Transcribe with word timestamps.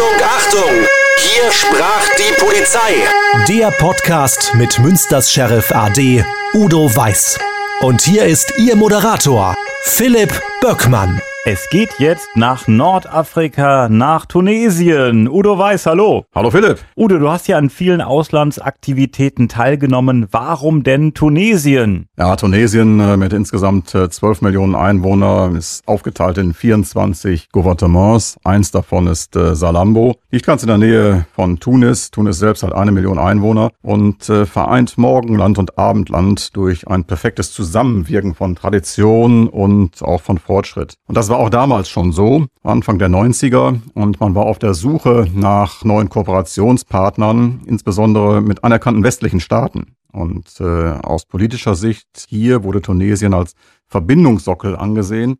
Achtung, 0.00 0.22
Achtung! 0.24 0.86
Hier 1.18 1.52
sprach 1.52 2.08
die 2.16 2.32
Polizei. 2.40 3.06
Der 3.48 3.70
Podcast 3.70 4.54
mit 4.54 4.78
Münsters 4.78 5.30
Sheriff 5.30 5.70
AD 5.72 6.24
Udo 6.54 6.94
Weiß. 6.96 7.38
Und 7.80 8.00
hier 8.00 8.24
ist 8.24 8.54
Ihr 8.56 8.76
Moderator, 8.76 9.54
Philipp 9.82 10.40
Böckmann. 10.62 11.20
Es 11.46 11.70
geht 11.70 11.88
jetzt 11.98 12.28
nach 12.34 12.68
Nordafrika, 12.68 13.88
nach 13.88 14.26
Tunesien. 14.26 15.26
Udo 15.26 15.56
Weiß, 15.56 15.86
hallo. 15.86 16.26
Hallo 16.34 16.50
Philipp. 16.50 16.80
Udo, 16.98 17.18
du 17.18 17.30
hast 17.30 17.48
ja 17.48 17.56
an 17.56 17.70
vielen 17.70 18.02
Auslandsaktivitäten 18.02 19.48
teilgenommen. 19.48 20.26
Warum 20.30 20.82
denn 20.82 21.14
Tunesien? 21.14 22.08
Ja, 22.18 22.36
Tunesien 22.36 23.00
äh, 23.00 23.16
mit 23.16 23.32
insgesamt 23.32 23.88
12 23.88 24.22
äh, 24.22 24.44
Millionen 24.44 24.74
Einwohnern 24.74 25.56
ist 25.56 25.82
aufgeteilt 25.88 26.36
in 26.36 26.52
24 26.52 27.48
Gouvernements. 27.50 28.36
Eins 28.44 28.70
davon 28.70 29.06
ist 29.06 29.34
äh, 29.34 29.56
Salambo. 29.56 30.16
Liegt 30.30 30.44
ganz 30.44 30.62
in 30.62 30.68
der 30.68 30.76
Nähe 30.76 31.24
von 31.34 31.58
Tunis. 31.58 32.10
Tunis 32.10 32.38
selbst 32.38 32.62
hat 32.62 32.74
eine 32.74 32.92
Million 32.92 33.18
Einwohner 33.18 33.70
und 33.80 34.24
vereint 34.24 34.98
Morgenland 34.98 35.58
und 35.58 35.78
Abendland 35.78 36.54
durch 36.54 36.86
ein 36.86 37.04
perfektes 37.04 37.52
Zusammenwirken 37.52 38.34
von 38.34 38.54
Tradition 38.54 39.48
und 39.48 40.02
auch 40.02 40.20
von 40.20 40.38
Fortschritt. 40.38 40.94
Und 41.06 41.16
das 41.16 41.30
war 41.30 41.38
auch 41.40 41.50
damals 41.50 41.88
schon 41.88 42.12
so, 42.12 42.46
Anfang 42.62 42.98
der 42.98 43.08
90er. 43.08 43.80
Und 43.94 44.20
man 44.20 44.34
war 44.34 44.44
auf 44.44 44.58
der 44.58 44.74
Suche 44.74 45.26
nach 45.34 45.84
neuen 45.84 46.10
Kooperationspartnern, 46.10 47.62
insbesondere 47.66 48.42
mit 48.42 48.62
anerkannten 48.62 49.02
westlichen 49.02 49.40
Staaten. 49.40 49.96
Und 50.12 50.60
äh, 50.60 50.64
aus 50.64 51.24
politischer 51.24 51.74
Sicht 51.74 52.26
hier 52.28 52.62
wurde 52.62 52.82
Tunesien 52.82 53.32
als 53.32 53.54
Verbindungssockel 53.86 54.76
angesehen 54.76 55.38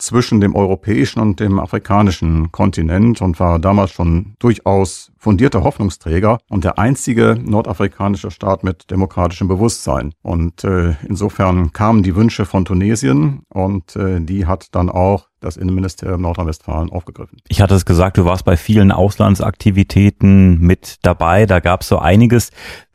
zwischen 0.00 0.40
dem 0.40 0.56
europäischen 0.56 1.20
und 1.20 1.40
dem 1.40 1.58
afrikanischen 1.58 2.50
Kontinent 2.52 3.20
und 3.20 3.38
war 3.38 3.58
damals 3.58 3.92
schon 3.92 4.34
durchaus 4.38 5.12
fundierter 5.18 5.62
Hoffnungsträger 5.62 6.38
und 6.48 6.64
der 6.64 6.78
einzige 6.78 7.38
nordafrikanische 7.40 8.30
Staat 8.30 8.64
mit 8.64 8.90
demokratischem 8.90 9.48
Bewusstsein. 9.48 10.12
Und 10.22 10.64
äh, 10.64 10.94
insofern 11.06 11.72
kamen 11.72 12.02
die 12.02 12.16
Wünsche 12.16 12.46
von 12.46 12.64
Tunesien 12.64 13.42
und 13.48 13.94
äh, 13.96 14.20
die 14.20 14.46
hat 14.46 14.74
dann 14.74 14.88
auch 14.88 15.29
das 15.40 15.56
Innenministerium 15.56 16.20
Nordrhein-Westfalen 16.22 16.90
aufgegriffen. 16.90 17.38
Ich 17.48 17.60
hatte 17.60 17.74
es 17.74 17.84
gesagt, 17.84 18.18
du 18.18 18.24
warst 18.24 18.44
bei 18.44 18.56
vielen 18.56 18.92
Auslandsaktivitäten 18.92 20.60
mit 20.60 20.96
dabei. 21.02 21.46
Da 21.46 21.60
gab 21.60 21.82
es 21.82 21.88
so 21.88 21.98
einiges. 21.98 22.50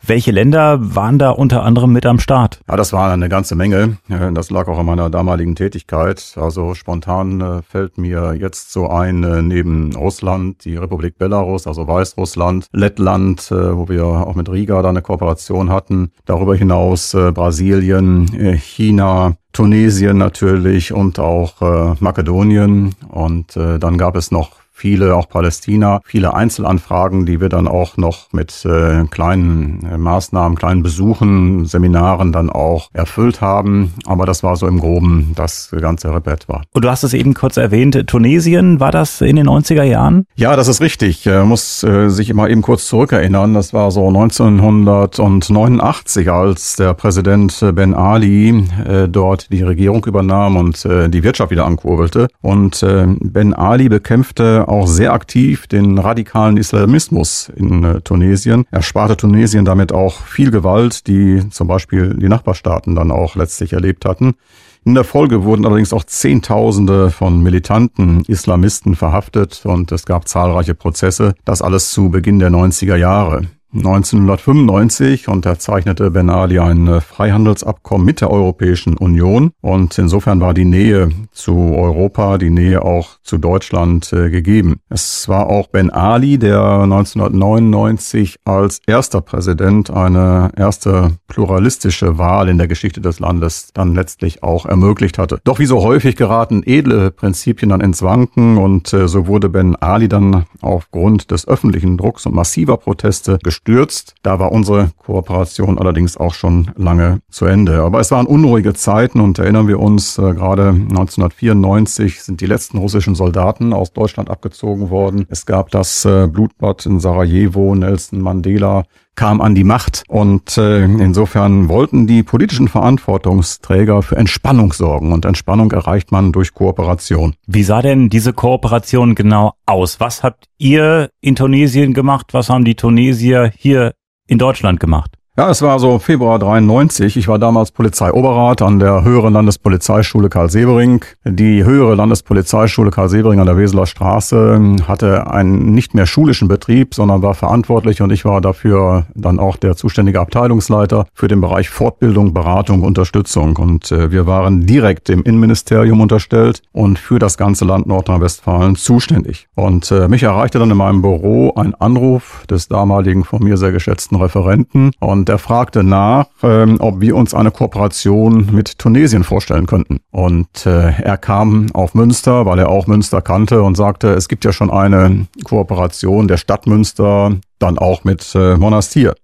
Welche 0.07 0.31
Länder 0.31 0.77
waren 0.95 1.17
da 1.17 1.31
unter 1.31 1.63
anderem 1.63 1.91
mit 1.91 2.05
am 2.05 2.19
Start? 2.19 2.61
Ja, 2.67 2.75
das 2.75 2.93
war 2.93 3.11
eine 3.11 3.27
ganze 3.27 3.55
Menge. 3.55 3.97
Das 4.33 4.51
lag 4.51 4.67
auch 4.67 4.77
an 4.77 4.85
meiner 4.85 5.09
damaligen 5.09 5.55
Tätigkeit. 5.55 6.35
Also 6.35 6.75
spontan 6.75 7.41
äh, 7.41 7.61
fällt 7.63 7.97
mir 7.97 8.35
jetzt 8.39 8.71
so 8.71 8.87
ein, 8.87 9.23
äh, 9.23 9.41
neben 9.41 9.95
Russland, 9.95 10.63
die 10.63 10.75
Republik 10.75 11.17
Belarus, 11.17 11.65
also 11.65 11.87
Weißrussland, 11.87 12.67
Lettland, 12.71 13.49
äh, 13.51 13.75
wo 13.75 13.89
wir 13.89 14.05
auch 14.05 14.35
mit 14.35 14.47
Riga 14.49 14.79
da 14.83 14.89
eine 14.89 15.01
Kooperation 15.01 15.71
hatten. 15.71 16.11
Darüber 16.25 16.55
hinaus 16.55 17.11
Brasilien, 17.33 18.27
China, 18.57 19.35
Tunesien 19.55 20.17
natürlich 20.17 20.91
und 20.91 21.17
auch 21.17 21.61
äh, 21.61 21.95
Makedonien. 22.35 22.93
Und 23.09 23.55
äh, 23.55 23.79
dann 23.79 23.97
gab 23.97 24.15
es 24.15 24.31
noch 24.31 24.51
viele, 24.75 25.15
auch 25.15 25.29
Palästina, 25.29 26.01
viele 26.03 26.33
Einzelanfragen, 26.33 27.25
die 27.25 27.39
wir 27.39 27.47
dann 27.47 27.65
auch 27.67 27.95
noch 27.95 28.33
mit 28.33 28.65
äh, 28.65 29.05
kleinen 29.09 29.87
äh, 29.89 29.97
Maßnahmen, 29.97 30.57
kleinen 30.57 30.83
Besuchen, 30.83 31.65
Seminaren 31.65 32.33
dann 32.33 32.49
auch 32.49 32.89
erfüllt 32.91 33.39
haben. 33.39 33.93
Aber 34.05 34.25
das 34.25 34.43
war 34.43 34.57
so 34.57 34.67
im 34.67 34.81
Groben 34.81 35.31
das 35.35 35.73
ganze 35.79 36.13
Repertoire. 36.13 36.63
Und 36.73 36.83
du 36.83 36.89
hast 36.89 37.03
es 37.03 37.13
eben 37.13 37.33
kurz 37.33 37.55
erwähnt, 37.55 38.05
Tunesien, 38.07 38.81
war 38.81 38.91
das 38.91 39.21
in 39.21 39.37
den 39.37 39.47
90er 39.47 39.83
Jahren? 39.83 40.25
Ja, 40.35 40.57
das 40.57 40.67
ist 40.67 40.81
richtig. 40.81 41.25
Er 41.25 41.45
muss 41.45 41.81
äh, 41.83 42.09
sich 42.09 42.29
immer 42.29 42.49
eben 42.49 42.61
kurz 42.61 42.87
zurückerinnern. 42.87 43.53
Das 43.53 43.73
war 43.73 43.91
so 43.91 44.05
1989, 44.09 46.29
als 46.29 46.75
der 46.75 46.93
Präsident 46.93 47.65
Ben 47.73 47.93
Ali 47.93 48.65
äh, 48.85 49.07
dort 49.07 49.49
die 49.53 49.63
Regierung 49.63 50.03
übernahm 50.03 50.57
und 50.57 50.83
äh, 50.83 51.07
die 51.07 51.23
Wirtschaft 51.23 51.51
wieder 51.51 51.65
ankurbelte. 51.65 52.27
Und 52.41 52.83
äh, 52.83 53.05
Ben 53.07 53.53
Ali 53.53 53.87
bekämpfte 53.87 54.64
auch 54.67 54.87
sehr 54.87 55.13
aktiv 55.13 55.67
den 55.67 55.97
radikalen 55.97 56.57
Islamismus 56.57 57.51
in 57.55 57.83
äh, 57.83 58.01
Tunesien. 58.01 58.65
Er 58.71 58.81
sparte 58.81 59.17
Tunesien 59.17 59.65
damit 59.65 59.91
auch 59.91 60.21
viel 60.21 60.51
Gewalt, 60.51 61.07
die 61.07 61.49
zum 61.49 61.67
Beispiel 61.67 62.15
die 62.15 62.29
Nachbarstaaten 62.29 62.95
dann 62.95 63.11
auch 63.11 63.35
letztlich 63.35 63.73
erlebt 63.73 64.05
hatten. 64.05 64.35
In 64.83 64.93
der 64.93 65.03
Folge 65.03 65.43
wurden 65.43 65.65
allerdings 65.65 65.93
auch 65.93 66.03
Zehntausende 66.03 67.09
von 67.09 67.41
militanten 67.41 68.23
Islamisten 68.27 68.95
verhaftet 68.95 69.65
und 69.65 69.91
es 69.91 70.05
gab 70.05 70.27
zahlreiche 70.27 70.75
Prozesse. 70.75 71.33
Das 71.43 71.63
alles 71.63 71.89
zu 71.89 72.11
Beginn 72.11 72.37
der 72.37 72.51
90er 72.51 72.95
Jahre. 72.95 73.47
1995 73.75 75.27
unterzeichnete 75.27 76.09
Ben 76.09 76.29
Ali 76.29 76.59
ein 76.59 76.87
äh, 76.87 77.01
Freihandelsabkommen 77.01 78.05
mit 78.05 78.21
der 78.21 78.31
Europäischen 78.31 78.95
Union 78.95 79.51
und 79.61 79.97
insofern 79.97 80.39
war 80.39 80.53
die 80.53 80.63
Nähe 80.63 81.09
zu 81.33 81.55
Europa, 81.75 82.37
die 82.37 82.51
Nähe 82.51 82.83
auch 82.83 83.17
zu 83.21 83.37
Deutschland 83.37 84.13
äh, 84.13 84.29
gegeben. 84.29 84.77
Es 84.87 85.27
war 85.27 85.47
auch 85.47 85.67
Ben 85.67 85.89
Ali, 85.89 86.37
der 86.37 86.61
1999 86.61 88.37
als 88.45 88.79
erster 88.87 89.19
Präsident 89.19 89.91
eine 89.91 90.51
erste 90.55 91.17
pluralistische 91.27 92.17
Wahl 92.17 92.47
in 92.47 92.57
der 92.57 92.69
Geschichte 92.69 93.01
des 93.01 93.19
Landes 93.19 93.71
dann 93.73 93.93
letztlich 93.93 94.41
auch 94.41 94.65
ermöglicht 94.65 95.17
hatte. 95.17 95.39
Doch 95.43 95.59
wie 95.59 95.65
so 95.65 95.83
häufig 95.83 96.15
geraten 96.15 96.63
edle 96.65 97.11
Prinzipien 97.11 97.69
dann 97.69 97.81
ins 97.81 98.01
Wanken 98.01 98.57
und 98.57 98.93
äh, 98.93 99.09
so 99.09 99.27
wurde 99.27 99.49
Ben 99.49 99.75
Ali 99.75 100.07
dann 100.07 100.45
aufgrund 100.61 101.31
des 101.31 101.45
öffentlichen 101.45 101.97
Drucks 101.97 102.25
und 102.25 102.33
massiver 102.33 102.77
Proteste 102.77 103.37
gestürzt 103.43 103.64
gestürzt. 103.65 104.15
Da 104.21 104.39
war 104.39 104.51
unsere 104.51 104.91
Kooperation 104.97 105.77
allerdings 105.77 106.17
auch 106.17 106.33
schon 106.33 106.71
lange 106.75 107.19
zu 107.29 107.45
Ende. 107.45 107.81
Aber 107.81 107.99
es 107.99 108.11
waren 108.11 108.27
unruhige 108.27 108.73
Zeiten 108.73 109.19
und 109.19 109.39
erinnern 109.39 109.67
wir 109.67 109.79
uns, 109.79 110.17
äh, 110.17 110.33
gerade 110.33 110.69
1994 110.69 112.23
sind 112.23 112.41
die 112.41 112.45
letzten 112.45 112.77
russischen 112.77 113.15
Soldaten 113.15 113.73
aus 113.73 113.91
Deutschland 113.91 114.29
abgezogen 114.29 114.89
worden. 114.89 115.25
Es 115.29 115.45
gab 115.45 115.71
das 115.71 116.05
äh, 116.05 116.27
Blutbad 116.27 116.85
in 116.85 116.99
Sarajevo, 116.99 117.75
Nelson 117.75 118.21
Mandela 118.21 118.85
kam 119.15 119.41
an 119.41 119.55
die 119.55 119.63
Macht. 119.63 120.03
Und 120.07 120.57
äh, 120.57 120.83
insofern 120.83 121.69
wollten 121.69 122.07
die 122.07 122.23
politischen 122.23 122.67
Verantwortungsträger 122.67 124.01
für 124.01 124.17
Entspannung 124.17 124.73
sorgen. 124.73 125.13
Und 125.13 125.25
Entspannung 125.25 125.71
erreicht 125.71 126.11
man 126.11 126.31
durch 126.31 126.53
Kooperation. 126.53 127.35
Wie 127.47 127.63
sah 127.63 127.81
denn 127.81 128.09
diese 128.09 128.33
Kooperation 128.33 129.15
genau 129.15 129.53
aus? 129.65 129.99
Was 129.99 130.23
habt 130.23 130.45
ihr 130.57 131.09
in 131.21 131.35
Tunesien 131.35 131.93
gemacht? 131.93 132.33
Was 132.33 132.49
haben 132.49 132.65
die 132.65 132.75
Tunesier 132.75 133.51
hier 133.57 133.93
in 134.27 134.37
Deutschland 134.37 134.79
gemacht? 134.79 135.11
Ja, 135.37 135.49
es 135.49 135.61
war 135.61 135.79
so 135.79 135.99
Februar 135.99 136.39
93. 136.39 137.17
Ich 137.17 137.27
war 137.27 137.37
damals 137.37 137.71
Polizeioberrat 137.71 138.61
an 138.61 138.79
der 138.79 139.03
Höheren 139.03 139.33
Landespolizeischule 139.33 140.29
Karl 140.29 140.49
Severing. 140.49 141.03
Die 141.25 141.65
Höhere 141.65 141.95
Landespolizeischule 141.95 142.89
Karl 142.89 143.09
Severing 143.09 143.41
an 143.41 143.45
der 143.45 143.57
Weseler 143.57 143.85
Straße 143.85 144.77
hatte 144.87 145.29
einen 145.29 145.73
nicht 145.73 145.93
mehr 145.93 146.05
schulischen 146.05 146.47
Betrieb, 146.47 146.95
sondern 146.95 147.21
war 147.21 147.33
verantwortlich 147.33 148.01
und 148.01 148.13
ich 148.13 148.23
war 148.23 148.39
dafür 148.39 149.07
dann 149.13 149.41
auch 149.41 149.57
der 149.57 149.75
zuständige 149.75 150.21
Abteilungsleiter 150.21 151.05
für 151.13 151.27
den 151.27 151.41
Bereich 151.41 151.69
Fortbildung, 151.69 152.33
Beratung, 152.33 152.83
Unterstützung. 152.83 153.57
Und 153.57 153.91
äh, 153.91 154.11
wir 154.11 154.27
waren 154.27 154.65
direkt 154.65 155.09
dem 155.09 155.21
Innenministerium 155.23 155.99
unterstellt 155.99 156.61
und 156.71 156.97
für 156.97 157.19
das 157.19 157.35
ganze 157.35 157.65
Land 157.65 157.87
Nordrhein-Westfalen 157.87 158.77
zuständig. 158.77 159.49
Und 159.55 159.91
äh, 159.91 160.07
mich 160.07 160.23
erreichte 160.23 160.59
dann 160.59 160.71
in 160.71 160.77
meinem 160.77 161.01
Büro 161.01 161.51
ein 161.57 161.75
Anruf 161.75 162.45
des 162.49 162.69
damaligen 162.69 163.25
von 163.25 163.43
mir 163.43 163.57
sehr 163.57 163.73
geschätzten 163.73 164.15
Referenten 164.15 164.91
und 165.01 165.24
und 165.25 165.29
er 165.29 165.39
fragte 165.39 165.83
nach, 165.83 166.27
ähm, 166.43 166.77
ob 166.79 167.01
wir 167.01 167.15
uns 167.15 167.33
eine 167.33 167.49
Kooperation 167.49 168.53
mit 168.53 168.77
Tunesien 168.77 169.23
vorstellen 169.23 169.65
könnten. 169.65 170.01
Und 170.11 170.67
äh, 170.67 171.01
er 171.01 171.17
kam 171.17 171.71
auf 171.73 171.95
Münster, 171.95 172.45
weil 172.45 172.59
er 172.59 172.69
auch 172.69 172.85
Münster 172.85 173.23
kannte 173.23 173.63
und 173.63 173.73
sagte, 173.73 174.13
es 174.13 174.27
gibt 174.27 174.45
ja 174.45 174.53
schon 174.53 174.69
eine 174.69 175.25
Kooperation 175.43 176.27
der 176.27 176.37
Stadt 176.37 176.67
Münster, 176.67 177.35
dann 177.57 177.79
auch 177.79 178.03
mit 178.03 178.35
äh, 178.35 178.55
Monastir. 178.55 179.15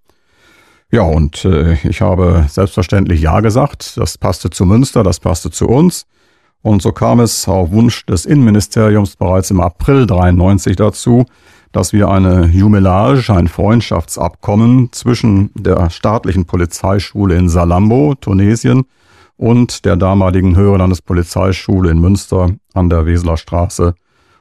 Ja, 0.92 1.04
und 1.04 1.46
äh, 1.46 1.74
ich 1.84 2.02
habe 2.02 2.48
selbstverständlich 2.50 3.22
Ja 3.22 3.42
gesagt. 3.42 3.96
Das 3.98 4.18
passte 4.18 4.50
zu 4.50 4.66
Münster, 4.66 5.04
das 5.04 5.20
passte 5.20 5.52
zu 5.52 5.68
uns. 5.68 6.08
Und 6.64 6.82
so 6.82 6.94
kam 6.94 7.20
es 7.20 7.48
auf 7.48 7.70
Wunsch 7.70 8.08
des 8.08 8.26
Innenministeriums 8.26 9.18
bereits 9.18 9.52
im 9.52 9.62
April 9.62 10.08
93 10.08 10.76
dazu, 10.76 11.28
dass 11.72 11.94
wir 11.94 12.10
eine 12.10 12.48
Jumelage, 12.48 13.34
ein 13.34 13.48
Freundschaftsabkommen 13.48 14.92
zwischen 14.92 15.52
der 15.54 15.90
staatlichen 15.90 16.46
Polizeischule 16.46 17.36
in 17.36 17.50
Salambo, 17.50 18.16
Tunesien, 18.20 18.84
und 19.38 19.86
der 19.86 19.96
damaligen 19.96 20.56
Höherlandespolizeischule 20.56 21.90
in 21.90 22.00
Münster 22.00 22.52
an 22.76 22.90
der 22.90 23.08
Weseler 23.08 23.38
Straße 23.38 23.96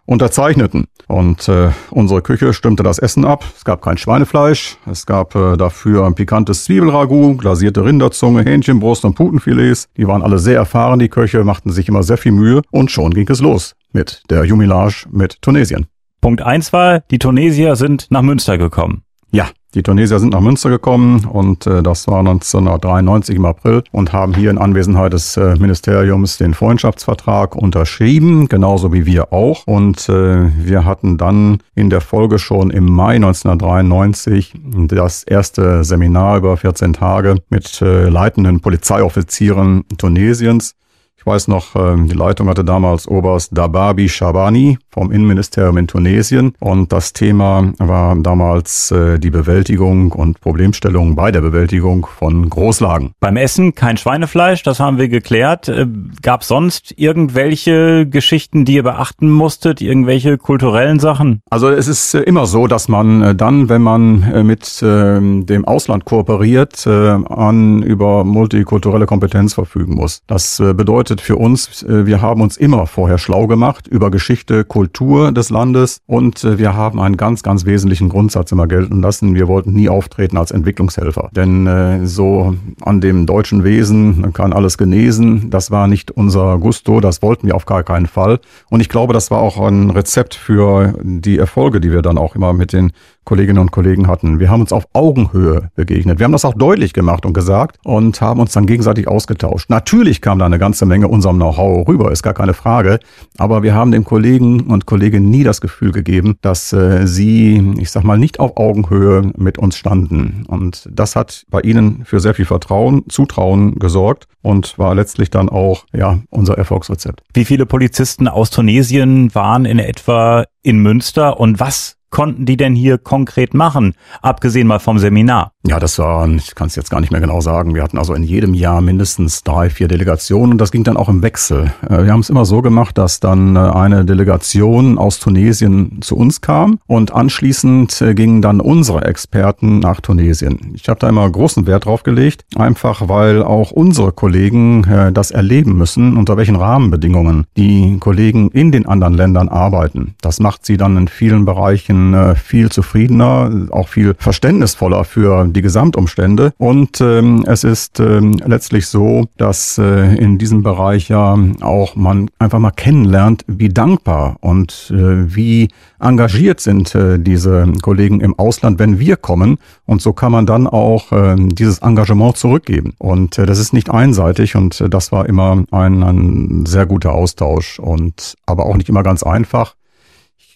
unterzeichneten. 0.05 0.89
Und 1.07 1.49
äh, 1.49 1.71
unsere 1.91 2.21
Küche 2.21 2.53
stimmte 2.53 2.83
das 2.83 2.99
Essen 2.99 3.25
ab. 3.25 3.45
Es 3.57 3.65
gab 3.65 3.81
kein 3.81 3.97
Schweinefleisch. 3.97 4.77
Es 4.91 5.07
gab 5.07 5.35
äh, 5.35 5.57
dafür 5.57 6.05
ein 6.05 6.15
pikantes 6.15 6.65
Zwiebelragout, 6.65 7.39
glasierte 7.39 7.85
Rinderzunge, 7.85 8.43
Hähnchenbrust 8.43 9.05
und 9.05 9.15
Putenfilets. 9.15 9.89
Die 9.97 10.07
waren 10.07 10.23
alle 10.23 10.39
sehr 10.39 10.57
erfahren, 10.57 10.99
die 10.99 11.09
Köche, 11.09 11.45
machten 11.45 11.71
sich 11.71 11.89
immer 11.89 12.03
sehr 12.03 12.19
viel 12.19 12.33
Mühe. 12.33 12.61
Und 12.71 12.91
schon 12.91 13.15
ging 13.15 13.29
es 13.31 13.41
los 13.41 13.75
mit 13.93 14.23
der 14.31 14.45
Jumelage 14.45 15.07
mit 15.11 15.41
Tunesien. 15.41 15.87
Punkt 16.21 16.43
eins 16.43 16.73
war, 16.73 17.01
die 17.11 17.19
Tunesier 17.19 17.77
sind 17.77 18.07
nach 18.11 18.23
Münster 18.23 18.59
gekommen. 18.59 19.03
Ja, 19.33 19.47
die 19.75 19.85
Tunesier 19.85 20.19
sind 20.19 20.33
nach 20.33 20.41
Münster 20.41 20.69
gekommen 20.69 21.25
und 21.25 21.65
äh, 21.69 21.85
das 21.85 22.09
war 22.09 22.19
1993 22.19 23.37
im 23.37 23.45
April 23.45 23.85
und 23.93 24.13
haben 24.13 24.35
hier 24.35 24.51
in 24.51 24.59
Anwesenheit 24.59 25.13
des 25.13 25.37
äh, 25.37 25.55
Ministeriums 25.55 26.39
den 26.39 26.55
Freundschaftsvertrag 26.55 27.55
unterschrieben, 27.55 28.49
genauso 28.49 28.93
wie 28.93 29.07
wir 29.07 29.33
auch. 29.33 29.69
Und 29.69 30.09
äh, 30.09 30.51
wir 30.59 30.85
hatten 30.85 31.17
dann 31.17 31.59
in 31.77 31.89
der 31.89 32.01
Folge 32.01 32.41
schon 32.41 32.71
im 32.71 32.87
Mai 32.87 33.15
1993 33.15 34.55
das 34.89 35.23
erste 35.23 35.85
Seminar 35.85 36.39
über 36.39 36.57
14 36.57 36.95
Tage 36.95 37.37
mit 37.49 37.81
äh, 37.81 38.09
leitenden 38.09 38.61
Polizeioffizieren 38.61 39.85
Tunesiens 39.97 40.75
ich 41.21 41.27
weiß 41.27 41.49
noch, 41.49 41.77
ähm, 41.77 42.09
die 42.09 42.15
Leitung 42.15 42.49
hatte 42.49 42.65
damals 42.65 43.07
Oberst 43.07 43.55
Dababi 43.55 44.09
Shabani 44.09 44.79
vom 44.91 45.13
Innenministerium 45.13 45.77
in 45.77 45.87
Tunesien 45.87 46.55
und 46.61 46.93
das 46.95 47.13
Thema 47.13 47.75
war 47.77 48.17
damals 48.17 48.91
äh, 48.91 49.19
die 49.19 49.29
Bewältigung 49.29 50.13
und 50.13 50.41
Problemstellung 50.41 51.17
bei 51.17 51.31
der 51.31 51.43
Bewältigung 51.43 52.07
von 52.07 52.49
Großlagen. 52.49 53.13
Beim 53.21 53.37
Essen 53.37 53.75
kein 53.75 53.99
Schweinefleisch, 53.99 54.63
das 54.63 54.81
haben 54.81 54.97
wir 54.97 55.09
geklärt. 55.09 55.69
Äh, 55.69 55.87
Gab 56.23 56.43
sonst 56.43 56.95
irgendwelche 56.97 58.07
Geschichten, 58.07 58.65
die 58.65 58.77
ihr 58.77 58.83
beachten 58.83 59.29
musstet, 59.29 59.83
irgendwelche 59.83 60.39
kulturellen 60.39 61.01
Sachen? 61.01 61.43
Also 61.51 61.69
es 61.69 61.87
ist 61.87 62.15
äh, 62.15 62.21
immer 62.21 62.47
so, 62.47 62.67
dass 62.67 62.89
man 62.89 63.37
dann, 63.37 63.69
wenn 63.69 63.83
man 63.83 64.47
mit 64.47 64.81
ähm, 64.83 65.45
dem 65.45 65.67
Ausland 65.67 66.07
kooperiert, 66.07 66.87
an 66.87 67.83
über 67.83 68.25
multikulturelle 68.25 69.05
Kompetenz 69.05 69.53
verfügen 69.53 69.97
muss. 69.97 70.23
Das 70.27 70.57
bedeutet, 70.59 71.10
bedeutet 71.11 71.21
für 71.27 71.37
uns, 71.37 71.83
äh, 71.83 72.07
wir 72.07 72.23
haben 72.23 72.41
uns 72.41 72.57
immer 72.57 72.87
vorher 72.87 73.19
schlau 73.19 73.47
gemacht 73.47 73.89
über 73.89 74.11
Geschichte, 74.11 74.65
Kultur 74.65 75.33
des 75.33 75.51
Landes 75.51 76.01
und 76.07 76.45
äh, 76.45 76.57
wir 76.59 76.75
haben 76.75 77.01
einen 77.01 77.17
ganz, 77.17 77.43
ganz 77.43 77.65
wesentlichen 77.67 78.09
Grundsatz 78.09 78.53
immer 78.53 78.69
gelten 78.69 79.03
lassen. 79.03 79.35
Wir 79.35 79.49
wollten 79.49 79.73
nie 79.73 79.89
auftreten 79.89 80.37
als 80.37 80.53
Entwicklungshelfer. 80.53 81.31
Denn 81.33 81.67
äh, 81.67 82.07
so 82.07 82.55
an 82.83 83.01
dem 83.01 83.27
deutschen 83.27 83.65
Wesen 83.65 84.33
kann 84.33 84.53
alles 84.53 84.79
genesen. 84.79 85.51
Das 85.51 85.73
war 85.73 85.89
nicht 85.89 86.13
unser 86.13 86.59
Gusto, 86.59 87.01
das 87.01 87.23
wollten 87.23 87.49
wir 87.49 87.57
auf 87.57 87.67
gar 87.67 87.83
keinen 87.83 88.07
Fall. 88.07 88.39
Und 88.69 88.81
ich 88.81 88.89
glaube, 88.89 89.13
das 89.13 89.31
war 89.31 89.41
auch 89.41 89.59
ein 89.59 89.91
Rezept 89.91 90.35
für 90.35 90.95
die 91.03 91.39
Erfolge, 91.39 91.81
die 91.81 91.91
wir 91.91 92.03
dann 92.03 92.19
auch 92.19 92.37
immer 92.37 92.53
mit 92.53 92.73
den 92.73 92.93
Kolleginnen 93.25 93.59
und 93.59 93.71
Kollegen 93.71 94.09
hatten. 94.09 94.41
Wir 94.41 94.51
haben 94.51 94.61
uns 94.61 94.73
auf 94.73 94.87
Augenhöhe 94.93 95.71
begegnet. 95.75 96.19
Wir 96.19 96.25
haben 96.25 96.33
das 96.33 96.45
auch 96.45 96.55
deutlich 96.55 96.93
gemacht 96.93 97.27
und 97.27 97.33
gesagt 97.33 97.79
und 97.85 98.21
haben 98.21 98.41
uns 98.41 98.53
dann 98.53 98.67
gegenseitig 98.67 99.07
ausgetauscht. 99.09 99.71
Natürlich 99.71 100.21
kam 100.21 100.39
da 100.39 100.47
eine 100.47 100.59
ganze 100.59 100.87
Menge 100.87 101.09
unserem 101.09 101.37
Know-how 101.37 101.87
rüber, 101.87 102.11
ist 102.11 102.23
gar 102.23 102.35
keine 102.35 102.55
Frage. 102.55 102.99
Aber 103.39 103.63
wir 103.63 103.75
haben 103.75 103.93
dem 103.93 104.05
Kollegen 104.05 104.63
und 104.63 104.87
Kolleginnen 104.87 105.31
nie 105.31 105.45
das 105.45 105.61
Gefühl 105.61 105.93
gegeben, 105.93 106.37
dass 106.41 106.73
äh, 106.73 107.07
sie, 107.07 107.75
ich 107.79 107.91
sag 107.91 108.05
mal, 108.05 108.19
nicht 108.19 108.41
auf 108.41 108.57
Augenhöhe 108.57 109.33
mit 109.37 109.59
uns 109.59 109.77
standen. 109.77 110.45
Und 110.49 110.89
das 110.93 111.15
hat 111.15 111.45
bei 111.51 111.61
ihnen 111.61 112.05
für 112.05 112.21
sehr 112.21 112.35
viel 112.35 112.47
Vertrauen, 112.47 113.05
Zutrauen 113.09 113.79
gesorgt 113.79 114.27
und 114.43 114.79
war 114.79 114.95
letztlich 114.95 115.31
dann 115.31 115.49
auch, 115.49 115.85
ja, 115.93 116.19
unser 116.31 116.57
Erfolgsrezept. 116.59 117.23
Wie 117.35 117.45
viele 117.45 117.67
Polizisten 117.67 118.29
aus 118.29 118.51
Tunesien 118.51 119.35
waren 119.35 119.65
in 119.65 119.79
etwa 119.79 120.45
in 120.63 120.79
Münster 120.79 121.39
und 121.39 121.61
was 121.61 121.97
konnten 122.11 122.45
die 122.45 122.57
denn 122.57 122.75
hier 122.75 122.99
konkret 122.99 123.55
machen, 123.55 123.95
abgesehen 124.21 124.67
mal 124.67 124.81
vom 124.81 124.99
Seminar? 124.99 125.53
Ja, 125.67 125.79
das 125.79 125.99
war, 125.99 126.29
ich 126.29 126.55
kann 126.55 126.69
es 126.69 126.77
jetzt 126.77 126.91
gar 126.91 127.01
nicht 127.01 127.11
mehr 127.13 127.21
genau 127.21 127.41
sagen. 127.41 127.75
Wir 127.75 127.83
hatten 127.83 127.99
also 127.99 128.15
in 128.15 128.23
jedem 128.23 128.55
Jahr 128.55 128.81
mindestens 128.81 129.45
drei, 129.45 129.71
vier 129.71 129.89
Delegationen 129.89 130.53
und 130.53 130.59
das 130.59 130.73
ging 130.73 130.85
dann 130.85 130.97
auch 130.97 131.09
im 131.09 131.23
Wechsel. 131.23 131.73
Äh, 131.89 132.05
wir 132.05 132.13
haben 132.13 132.21
es 132.21 132.31
immer 132.31 132.45
so 132.45 132.63
gemacht, 132.63 132.97
dass 132.99 133.21
dann 133.21 133.57
äh, 133.57 133.59
eine 133.59 134.05
Delegation 134.05 134.99
aus 134.99 135.21
Tunesien 135.21 135.99
zu 136.01 136.17
uns 136.17 136.41
kam 136.41 136.81
und 136.87 137.13
anschließend 137.13 138.01
äh, 138.01 138.15
gingen 138.15 138.43
dann 138.43 138.61
unsere 138.61 139.05
Experten 139.05 139.81
nach 139.81 140.01
Tunesien. 140.01 140.73
Ich 140.75 140.89
habe 140.89 140.99
da 140.99 141.09
immer 141.09 141.29
großen 141.31 141.67
Wert 141.67 141.85
drauf 141.85 142.03
gelegt, 142.03 142.45
einfach 142.57 143.09
weil 143.09 143.43
auch 143.43 143.71
unsere 143.71 144.13
Kollegen 144.13 145.11
das 145.13 145.31
erleben 145.31 145.77
müssen, 145.77 146.17
unter 146.17 146.37
welchen 146.37 146.57
Rahmenbedingungen 146.57 147.47
die 147.57 147.99
Kollegen 147.99 148.51
in 148.51 148.73
den 148.73 148.87
anderen 148.87 149.15
Ländern 149.15 149.49
arbeiten. 149.49 150.15
Das 150.21 150.41
macht 150.41 150.67
sie 150.67 150.77
dann 150.77 150.97
in 150.97 151.09
vielen 151.09 151.45
Bereichen 151.45 152.00
viel 152.37 152.71
zufriedener, 152.71 153.69
auch 153.71 153.89
viel 153.89 154.15
verständnisvoller 154.19 155.05
für 155.05 155.47
die 155.47 155.63
Gesamtumstände. 155.63 156.53
Und 156.59 157.01
ähm, 157.01 157.45
es 157.47 157.65
ist 157.65 158.01
ähm, 158.01 158.41
letztlich 158.45 158.87
so, 158.87 159.29
dass 159.37 159.79
äh, 159.79 160.17
in 160.17 160.39
diesem 160.39 160.63
Bereich 160.63 161.09
ja 161.09 161.39
auch 161.61 161.97
man 161.97 162.31
einfach 162.39 162.59
mal 162.59 162.71
kennenlernt, 162.71 163.45
wie 163.47 163.69
dankbar 163.69 164.37
und 164.41 164.93
äh, 164.95 165.35
wie 165.35 165.69
engagiert 165.99 166.61
sind 166.61 166.95
äh, 166.95 167.19
diese 167.19 167.67
Kollegen 167.83 168.21
im 168.21 168.39
Ausland, 168.39 168.79
wenn 168.79 168.99
wir 168.99 169.17
kommen. 169.17 169.59
Und 169.87 170.03
so 170.03 170.13
kann 170.13 170.33
man 170.33 170.47
dann 170.47 170.67
auch 170.67 171.13
äh, 171.13 171.37
dieses 171.37 171.81
Engagement 171.81 172.37
zurückgeben. 172.37 172.95
Und 172.99 173.39
äh, 173.39 173.47
das 173.47 173.59
ist 173.59 173.73
nicht 173.73 173.91
einseitig 173.91 174.57
und 174.57 174.81
äh, 174.81 174.89
das 174.89 175.13
war 175.13 175.27
immer 175.27 175.65
ein, 175.71 176.03
ein 176.03 176.67
sehr 176.67 176.87
guter 176.87 177.13
Austausch 177.13 177.79
und 177.79 178.37
aber 178.47 178.67
auch 178.67 178.77
nicht 178.77 178.89
immer 178.89 179.03
ganz 179.03 179.23
einfach 179.23 179.75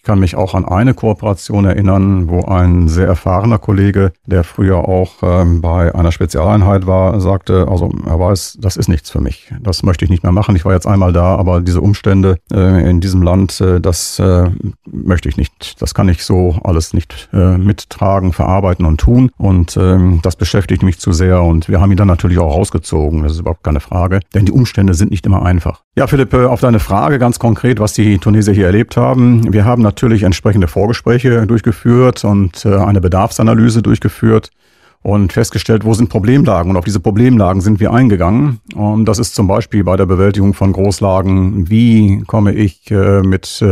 kann 0.05 0.19
mich 0.19 0.35
auch 0.35 0.53
an 0.53 0.63
eine 0.63 0.93
Kooperation 0.93 1.65
erinnern, 1.65 2.29
wo 2.29 2.45
ein 2.45 2.87
sehr 2.87 3.07
erfahrener 3.07 3.57
Kollege, 3.57 4.13
der 4.25 4.43
früher 4.43 4.87
auch 4.87 5.15
ähm, 5.23 5.61
bei 5.61 5.93
einer 5.93 6.11
Spezialeinheit 6.11 6.87
war, 6.87 7.19
sagte, 7.19 7.67
also 7.67 7.91
er 8.05 8.19
weiß, 8.19 8.59
das 8.61 8.77
ist 8.77 8.87
nichts 8.87 9.09
für 9.09 9.19
mich. 9.19 9.51
Das 9.61 9.83
möchte 9.83 10.05
ich 10.05 10.11
nicht 10.11 10.23
mehr 10.23 10.31
machen. 10.31 10.55
Ich 10.55 10.63
war 10.63 10.73
jetzt 10.73 10.87
einmal 10.87 11.11
da, 11.11 11.35
aber 11.35 11.59
diese 11.59 11.81
Umstände 11.81 12.37
äh, 12.53 12.89
in 12.89 13.01
diesem 13.01 13.23
Land, 13.23 13.59
äh, 13.59 13.81
das 13.81 14.19
äh, 14.19 14.49
möchte 14.85 15.27
ich 15.27 15.37
nicht. 15.37 15.81
Das 15.81 15.93
kann 15.93 16.07
ich 16.07 16.23
so 16.23 16.55
alles 16.63 16.93
nicht 16.93 17.27
äh, 17.33 17.57
mittragen, 17.57 18.31
verarbeiten 18.31 18.85
und 18.85 18.99
tun. 18.99 19.31
Und 19.37 19.75
ähm, 19.75 20.19
das 20.21 20.35
beschäftigt 20.35 20.83
mich 20.83 20.99
zu 20.99 21.11
sehr. 21.11 21.41
Und 21.41 21.67
wir 21.67 21.81
haben 21.81 21.91
ihn 21.91 21.97
dann 21.97 22.07
natürlich 22.07 22.37
auch 22.37 22.55
rausgezogen. 22.55 23.23
Das 23.23 23.33
ist 23.33 23.39
überhaupt 23.39 23.63
keine 23.63 23.79
Frage. 23.79 24.19
Denn 24.35 24.45
die 24.45 24.51
Umstände 24.51 24.93
sind 24.93 25.09
nicht 25.09 25.25
immer 25.25 25.43
einfach. 25.43 25.81
Ja, 25.97 26.05
Philipp, 26.07 26.33
äh, 26.33 26.45
auf 26.45 26.61
deine 26.61 26.79
Frage 26.79 27.17
ganz 27.17 27.39
konkret, 27.39 27.79
was 27.79 27.93
die 27.93 28.19
Tunesier 28.19 28.53
hier 28.53 28.65
erlebt 28.67 28.97
haben. 28.97 29.51
Wir 29.51 29.65
haben 29.65 29.81
natürlich 29.81 29.94
entsprechende 30.01 30.67
Vorgespräche 30.67 31.45
durchgeführt 31.47 32.23
und 32.23 32.65
äh, 32.65 32.75
eine 32.75 33.01
Bedarfsanalyse 33.01 33.81
durchgeführt 33.81 34.51
und 35.01 35.33
festgestellt, 35.33 35.85
wo 35.85 35.93
sind 35.93 36.09
Problemlagen. 36.09 36.71
Und 36.71 36.77
auf 36.77 36.85
diese 36.85 36.99
Problemlagen 36.99 37.61
sind 37.61 37.79
wir 37.79 37.93
eingegangen. 37.93 38.59
Und 38.73 39.05
das 39.05 39.19
ist 39.19 39.35
zum 39.35 39.47
Beispiel 39.47 39.83
bei 39.83 39.95
der 39.97 40.07
Bewältigung 40.07 40.53
von 40.53 40.73
Großlagen. 40.73 41.69
Wie 41.69 42.23
komme 42.25 42.53
ich 42.53 42.89
äh, 42.89 43.21
mit 43.21 43.63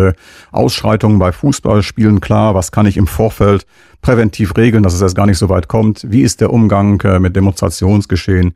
Ausschreitungen 0.52 1.20
bei 1.20 1.32
Fußballspielen 1.32 2.22
klar? 2.22 2.54
Was 2.54 2.72
kann 2.72 2.86
ich 2.86 2.98
im 2.98 3.08
Vorfeld 3.08 3.66
präventiv 4.02 4.56
regeln, 4.58 4.84
dass 4.84 4.94
es 4.94 5.02
erst 5.02 5.16
gar 5.16 5.26
nicht 5.26 5.38
so 5.38 5.50
weit 5.50 5.68
kommt? 5.68 6.06
Wie 6.10 6.22
ist 6.22 6.42
der 6.42 6.54
Umgang 6.54 7.02
mit 7.20 7.36
Demonstrationsgeschehen? 7.36 8.54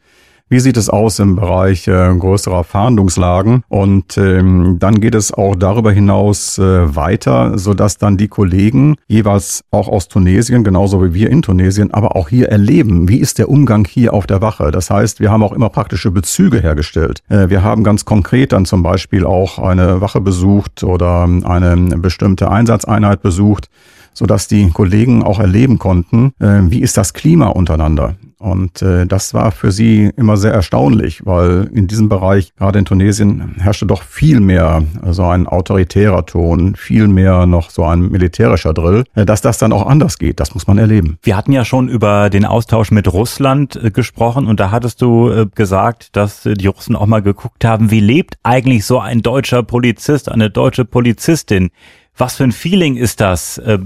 Wie 0.49 0.61
sieht 0.61 0.77
es 0.77 0.89
aus 0.89 1.19
im 1.19 1.35
Bereich 1.35 1.89
äh, 1.89 2.15
größerer 2.17 2.63
Fahndungslagen? 2.63 3.63
Und 3.67 4.17
ähm, 4.17 4.77
dann 4.79 5.01
geht 5.01 5.13
es 5.13 5.33
auch 5.33 5.57
darüber 5.57 5.91
hinaus 5.91 6.57
äh, 6.57 6.95
weiter, 6.95 7.57
sodass 7.57 7.97
dann 7.97 8.15
die 8.15 8.29
Kollegen 8.29 8.95
jeweils 9.07 9.65
auch 9.71 9.89
aus 9.89 10.07
Tunesien, 10.07 10.63
genauso 10.63 11.03
wie 11.03 11.13
wir 11.13 11.29
in 11.31 11.41
Tunesien, 11.41 11.93
aber 11.93 12.15
auch 12.15 12.29
hier 12.29 12.47
erleben, 12.47 13.09
wie 13.09 13.17
ist 13.17 13.39
der 13.39 13.49
Umgang 13.49 13.85
hier 13.85 14.13
auf 14.13 14.25
der 14.25 14.41
Wache. 14.41 14.71
Das 14.71 14.89
heißt, 14.89 15.19
wir 15.19 15.31
haben 15.31 15.43
auch 15.43 15.51
immer 15.51 15.67
praktische 15.67 16.11
Bezüge 16.11 16.61
hergestellt. 16.61 17.19
Äh, 17.27 17.49
wir 17.49 17.61
haben 17.61 17.83
ganz 17.83 18.05
konkret 18.05 18.53
dann 18.53 18.63
zum 18.63 18.83
Beispiel 18.83 19.25
auch 19.25 19.59
eine 19.59 19.99
Wache 19.99 20.21
besucht 20.21 20.81
oder 20.81 21.23
eine 21.43 21.75
bestimmte 21.97 22.49
Einsatzeinheit 22.49 23.21
besucht 23.21 23.67
sodass 24.13 24.47
die 24.47 24.71
Kollegen 24.71 25.21
auch 25.21 25.39
erleben 25.39 25.77
konnten, 25.77 26.33
äh, 26.39 26.61
wie 26.71 26.81
ist 26.81 26.97
das 26.97 27.13
Klima 27.13 27.49
untereinander. 27.49 28.15
Und 28.39 28.83
äh, 28.83 29.07
das 29.07 29.33
war 29.33 29.51
für 29.51 29.71
sie 29.71 30.11
immer 30.15 30.37
sehr 30.37 30.53
erstaunlich, 30.53 31.25
weil 31.25 31.69
in 31.73 31.87
diesem 31.87 32.07
Bereich, 32.07 32.53
gerade 32.55 32.77
in 32.77 32.85
Tunesien, 32.85 33.55
herrschte 33.57 33.87
doch 33.87 34.03
viel 34.03 34.39
mehr 34.39 34.83
so 35.09 35.23
ein 35.23 35.47
autoritärer 35.47 36.25
Ton, 36.25 36.75
viel 36.75 37.07
mehr 37.07 37.47
noch 37.47 37.71
so 37.71 37.83
ein 37.83 38.09
militärischer 38.09 38.73
Drill. 38.73 39.05
Äh, 39.15 39.25
dass 39.25 39.41
das 39.41 39.57
dann 39.57 39.73
auch 39.73 39.87
anders 39.87 40.19
geht, 40.19 40.39
das 40.39 40.53
muss 40.53 40.67
man 40.67 40.77
erleben. 40.77 41.17
Wir 41.23 41.35
hatten 41.35 41.51
ja 41.51 41.65
schon 41.65 41.89
über 41.89 42.29
den 42.29 42.45
Austausch 42.45 42.91
mit 42.91 43.11
Russland 43.11 43.75
äh, 43.75 43.89
gesprochen 43.89 44.45
und 44.45 44.59
da 44.59 44.69
hattest 44.69 45.01
du 45.01 45.31
äh, 45.31 45.47
gesagt, 45.55 46.15
dass 46.15 46.45
äh, 46.45 46.53
die 46.53 46.67
Russen 46.67 46.95
auch 46.95 47.07
mal 47.07 47.23
geguckt 47.23 47.65
haben, 47.65 47.89
wie 47.89 48.01
lebt 48.01 48.37
eigentlich 48.43 48.85
so 48.85 48.99
ein 48.99 49.23
deutscher 49.23 49.63
Polizist, 49.63 50.29
eine 50.29 50.51
deutsche 50.51 50.85
Polizistin? 50.85 51.69
Was 52.17 52.37
für 52.37 52.43
ein 52.43 52.51
Feeling 52.51 52.95
ist 52.95 53.21
das? 53.21 53.59
Äh, 53.59 53.77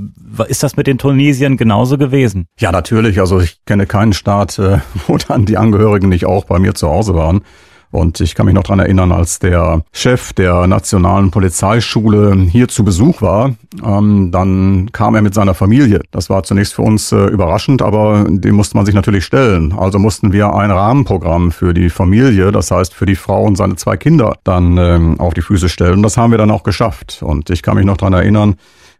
ist 0.47 0.63
das 0.63 0.77
mit 0.77 0.87
den 0.87 0.97
Tunesiern 0.97 1.57
genauso 1.57 1.97
gewesen? 1.97 2.47
Ja, 2.59 2.71
natürlich. 2.71 3.19
Also 3.19 3.41
ich 3.41 3.63
kenne 3.65 3.85
keinen 3.85 4.13
Staat, 4.13 4.57
äh, 4.57 4.79
wo 5.07 5.17
dann 5.17 5.45
die 5.45 5.57
Angehörigen 5.57 6.09
nicht 6.09 6.25
auch 6.25 6.45
bei 6.45 6.57
mir 6.57 6.73
zu 6.73 6.89
Hause 6.89 7.13
waren. 7.13 7.41
Und 7.91 8.21
ich 8.21 8.35
kann 8.35 8.45
mich 8.45 8.55
noch 8.55 8.63
dran 8.63 8.79
erinnern, 8.79 9.11
als 9.11 9.39
der 9.39 9.83
Chef 9.91 10.33
der 10.33 10.65
nationalen 10.67 11.29
Polizeischule 11.29 12.35
hier 12.49 12.67
zu 12.67 12.83
Besuch 12.83 13.21
war, 13.21 13.55
ähm, 13.85 14.31
dann 14.31 14.91
kam 14.91 15.15
er 15.15 15.21
mit 15.21 15.33
seiner 15.33 15.53
Familie. 15.53 16.01
Das 16.11 16.29
war 16.29 16.43
zunächst 16.43 16.73
für 16.73 16.81
uns 16.81 17.11
äh, 17.11 17.25
überraschend, 17.25 17.81
aber 17.81 18.25
dem 18.27 18.55
musste 18.55 18.77
man 18.77 18.85
sich 18.85 18.95
natürlich 18.95 19.25
stellen. 19.25 19.73
Also 19.73 19.99
mussten 19.99 20.31
wir 20.31 20.53
ein 20.53 20.71
Rahmenprogramm 20.71 21.51
für 21.51 21.73
die 21.73 21.89
Familie, 21.89 22.51
das 22.51 22.71
heißt 22.71 22.93
für 22.93 23.05
die 23.05 23.15
Frau 23.15 23.43
und 23.43 23.57
seine 23.57 23.75
zwei 23.75 23.97
Kinder, 23.97 24.37
dann 24.43 24.77
ähm, 24.77 25.19
auf 25.19 25.33
die 25.33 25.41
Füße 25.41 25.69
stellen. 25.69 25.95
Und 25.95 26.03
das 26.03 26.17
haben 26.17 26.31
wir 26.31 26.37
dann 26.37 26.51
auch 26.51 26.63
geschafft. 26.63 27.21
Und 27.21 27.49
ich 27.49 27.61
kann 27.61 27.75
mich 27.75 27.85
noch 27.85 27.97
dran 27.97 28.13
erinnern, 28.13 28.55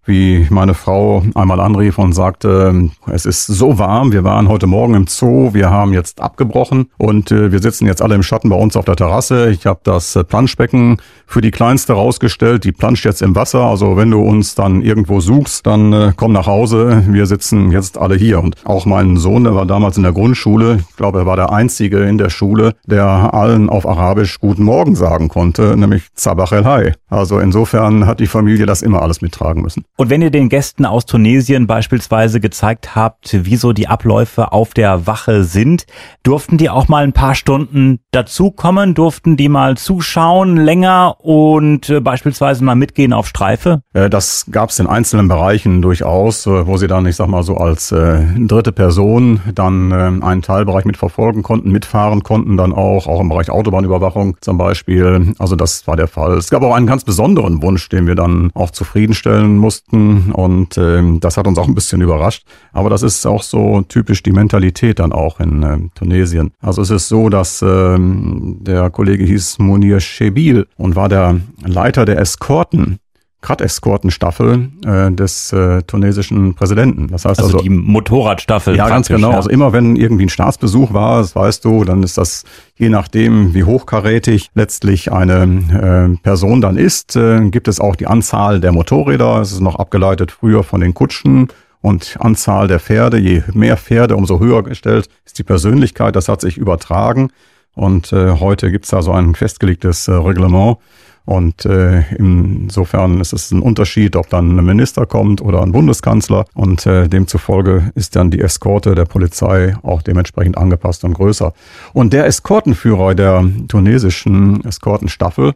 wie 0.05 0.47
meine 0.49 0.73
Frau 0.73 1.23
einmal 1.35 1.59
anrief 1.59 1.97
und 1.97 2.13
sagte, 2.13 2.89
es 3.07 3.25
ist 3.25 3.45
so 3.45 3.77
warm, 3.77 4.11
wir 4.11 4.23
waren 4.23 4.47
heute 4.47 4.65
Morgen 4.67 4.95
im 4.95 5.07
Zoo, 5.07 5.53
wir 5.53 5.69
haben 5.69 5.93
jetzt 5.93 6.21
abgebrochen 6.21 6.87
und 6.97 7.31
äh, 7.31 7.51
wir 7.51 7.59
sitzen 7.59 7.85
jetzt 7.85 8.01
alle 8.01 8.15
im 8.15 8.23
Schatten 8.23 8.49
bei 8.49 8.55
uns 8.55 8.75
auf 8.75 8.85
der 8.85 8.95
Terrasse. 8.95 9.51
Ich 9.51 9.65
habe 9.65 9.79
das 9.83 10.15
äh, 10.15 10.23
Planschbecken 10.23 10.97
für 11.27 11.41
die 11.41 11.51
Kleinste 11.51 11.93
rausgestellt, 11.93 12.63
die 12.63 12.71
planscht 12.71 13.05
jetzt 13.05 13.21
im 13.21 13.35
Wasser. 13.35 13.61
Also 13.61 13.95
wenn 13.95 14.09
du 14.09 14.21
uns 14.21 14.55
dann 14.55 14.81
irgendwo 14.81 15.19
suchst, 15.19 15.67
dann 15.67 15.93
äh, 15.93 16.13
komm 16.15 16.31
nach 16.31 16.47
Hause. 16.47 17.03
Wir 17.07 17.27
sitzen 17.27 17.71
jetzt 17.71 17.97
alle 17.97 18.15
hier. 18.15 18.41
Und 18.41 18.55
auch 18.65 18.85
mein 18.85 19.17
Sohn, 19.17 19.43
der 19.43 19.55
war 19.55 19.65
damals 19.65 19.97
in 19.97 20.03
der 20.03 20.13
Grundschule, 20.13 20.79
ich 20.89 20.95
glaube, 20.95 21.19
er 21.19 21.25
war 21.25 21.35
der 21.35 21.51
Einzige 21.51 21.99
in 22.03 22.17
der 22.17 22.29
Schule, 22.29 22.75
der 22.85 23.33
allen 23.33 23.69
auf 23.69 23.87
Arabisch 23.87 24.39
Guten 24.39 24.63
Morgen 24.63 24.95
sagen 24.95 25.29
konnte, 25.29 25.77
nämlich 25.77 26.07
Zabach 26.15 26.51
el 26.51 26.65
Hai. 26.65 26.93
Also 27.09 27.39
insofern 27.39 28.07
hat 28.07 28.19
die 28.19 28.27
Familie 28.27 28.65
das 28.65 28.81
immer 28.81 29.01
alles 29.01 29.21
mittragen 29.21 29.61
müssen. 29.61 29.85
Und 30.01 30.09
wenn 30.09 30.23
ihr 30.23 30.31
den 30.31 30.49
Gästen 30.49 30.87
aus 30.87 31.05
Tunesien 31.05 31.67
beispielsweise 31.67 32.39
gezeigt 32.39 32.95
habt, 32.95 33.37
wieso 33.43 33.71
die 33.71 33.87
Abläufe 33.87 34.51
auf 34.51 34.73
der 34.73 35.05
Wache 35.05 35.43
sind, 35.43 35.85
durften 36.23 36.57
die 36.57 36.71
auch 36.71 36.87
mal 36.87 37.03
ein 37.03 37.13
paar 37.13 37.35
Stunden 37.35 37.99
dazukommen? 38.09 38.95
Durften 38.95 39.37
die 39.37 39.47
mal 39.47 39.77
zuschauen 39.77 40.57
länger 40.57 41.17
und 41.19 41.87
äh, 41.91 41.99
beispielsweise 41.99 42.63
mal 42.63 42.73
mitgehen 42.73 43.13
auf 43.13 43.27
Streife? 43.27 43.83
Äh, 43.93 44.09
das 44.09 44.47
gab 44.49 44.71
es 44.71 44.79
in 44.79 44.87
einzelnen 44.87 45.27
Bereichen 45.27 45.83
durchaus, 45.83 46.47
äh, 46.47 46.65
wo 46.65 46.77
sie 46.77 46.87
dann, 46.87 47.05
ich 47.05 47.17
sag 47.17 47.27
mal 47.27 47.43
so 47.43 47.57
als 47.57 47.91
äh, 47.91 48.23
dritte 48.39 48.71
Person 48.71 49.39
dann 49.53 49.91
äh, 49.91 50.25
einen 50.25 50.41
Teilbereich 50.41 50.85
mitverfolgen 50.85 51.43
konnten, 51.43 51.71
mitfahren 51.71 52.23
konnten, 52.23 52.57
dann 52.57 52.73
auch, 52.73 53.05
auch 53.05 53.21
im 53.21 53.29
Bereich 53.29 53.51
Autobahnüberwachung 53.51 54.37
zum 54.41 54.57
Beispiel. 54.57 55.35
Also 55.37 55.55
das 55.55 55.85
war 55.85 55.95
der 55.95 56.07
Fall. 56.07 56.39
Es 56.39 56.49
gab 56.49 56.63
auch 56.63 56.73
einen 56.73 56.87
ganz 56.87 57.03
besonderen 57.03 57.61
Wunsch, 57.61 57.87
den 57.89 58.07
wir 58.07 58.15
dann 58.15 58.49
auch 58.55 58.71
zufriedenstellen 58.71 59.57
mussten 59.57 59.90
und 59.91 60.77
äh, 60.77 61.19
das 61.19 61.37
hat 61.37 61.47
uns 61.47 61.57
auch 61.57 61.67
ein 61.67 61.75
bisschen 61.75 62.01
überrascht. 62.01 62.45
Aber 62.73 62.89
das 62.89 63.03
ist 63.03 63.25
auch 63.25 63.43
so 63.43 63.81
typisch 63.81 64.23
die 64.23 64.31
Mentalität 64.31 64.99
dann 64.99 65.11
auch 65.11 65.39
in 65.39 65.63
äh, 65.63 65.77
Tunesien. 65.95 66.51
Also 66.61 66.81
es 66.81 66.89
ist 66.89 67.07
so, 67.07 67.29
dass 67.29 67.61
äh, 67.61 67.97
der 67.99 68.89
Kollege 68.89 69.23
hieß 69.23 69.59
Munir 69.59 69.99
Shebil 69.99 70.67
und 70.77 70.95
war 70.95 71.09
der 71.09 71.39
Leiter 71.63 72.05
der 72.05 72.19
Eskorten 72.19 72.99
Grad-Eskortenstaffel 73.41 74.69
äh, 74.85 75.11
des 75.11 75.51
äh, 75.51 75.81
tunesischen 75.83 76.53
Präsidenten. 76.53 77.07
Das 77.07 77.25
heißt 77.25 77.39
also, 77.39 77.57
also 77.57 77.63
die 77.63 77.69
Motorradstaffel. 77.69 78.75
Ja, 78.75 78.87
ganz 78.87 79.07
genau. 79.07 79.31
Ja. 79.31 79.37
Also 79.37 79.49
immer 79.49 79.73
wenn 79.73 79.95
irgendwie 79.95 80.25
ein 80.25 80.29
Staatsbesuch 80.29 80.93
war, 80.93 81.21
das 81.21 81.35
weißt 81.35 81.65
du, 81.65 81.83
dann 81.83 82.03
ist 82.03 82.17
das 82.17 82.43
je 82.75 82.89
nachdem, 82.89 83.53
wie 83.53 83.63
hochkarätig 83.63 84.49
letztlich 84.53 85.11
eine 85.11 86.15
äh, 86.15 86.21
Person 86.21 86.61
dann 86.61 86.77
ist, 86.77 87.15
äh, 87.15 87.49
gibt 87.49 87.67
es 87.67 87.79
auch 87.79 87.95
die 87.95 88.07
Anzahl 88.07 88.59
der 88.59 88.71
Motorräder. 88.71 89.41
Es 89.41 89.51
ist 89.51 89.61
noch 89.61 89.75
abgeleitet 89.75 90.31
früher 90.31 90.63
von 90.63 90.81
den 90.81 90.93
Kutschen 90.93 91.47
und 91.81 92.17
Anzahl 92.19 92.67
der 92.67 92.79
Pferde. 92.79 93.17
Je 93.17 93.43
mehr 93.53 93.77
Pferde, 93.77 94.15
umso 94.15 94.39
höher 94.39 94.63
gestellt 94.63 95.09
ist 95.25 95.39
die 95.39 95.43
Persönlichkeit. 95.43 96.15
Das 96.15 96.29
hat 96.29 96.41
sich 96.41 96.57
übertragen. 96.57 97.29
Und 97.73 98.11
äh, 98.11 98.31
heute 98.39 98.69
gibt 98.69 98.85
es 98.85 98.91
da 98.91 99.01
so 99.01 99.11
ein 99.11 99.33
festgelegtes 99.33 100.07
äh, 100.07 100.13
Reglement. 100.13 100.77
Und 101.25 101.65
äh, 101.65 102.03
insofern 102.17 103.21
ist 103.21 103.33
es 103.33 103.51
ein 103.51 103.61
Unterschied, 103.61 104.15
ob 104.15 104.29
dann 104.29 104.57
ein 104.57 104.65
Minister 104.65 105.05
kommt 105.05 105.41
oder 105.41 105.61
ein 105.61 105.71
Bundeskanzler. 105.71 106.45
Und 106.53 106.85
äh, 106.85 107.07
demzufolge 107.07 107.91
ist 107.95 108.15
dann 108.15 108.31
die 108.31 108.41
Eskorte 108.41 108.95
der 108.95 109.05
Polizei 109.05 109.75
auch 109.83 110.01
dementsprechend 110.01 110.57
angepasst 110.57 111.03
und 111.03 111.13
größer. 111.13 111.53
Und 111.93 112.13
der 112.13 112.25
Eskortenführer 112.25 113.15
der 113.15 113.45
tunesischen 113.67 114.65
Eskortenstaffel, 114.65 115.53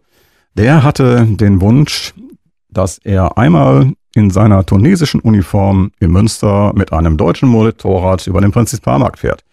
der 0.54 0.84
hatte 0.84 1.26
den 1.26 1.62
Wunsch, 1.62 2.14
dass 2.70 3.00
er 3.00 3.38
einmal 3.38 3.92
in 4.14 4.30
seiner 4.30 4.66
tunesischen 4.66 5.20
Uniform 5.20 5.92
in 6.00 6.12
Münster 6.12 6.72
mit 6.76 6.94
einem 6.94 7.18
deutschen 7.18 7.50
Motorrad 7.50 8.26
über 8.28 8.40
den 8.40 8.52
Prinzipalmarkt 8.52 9.20
fährt 9.20 9.44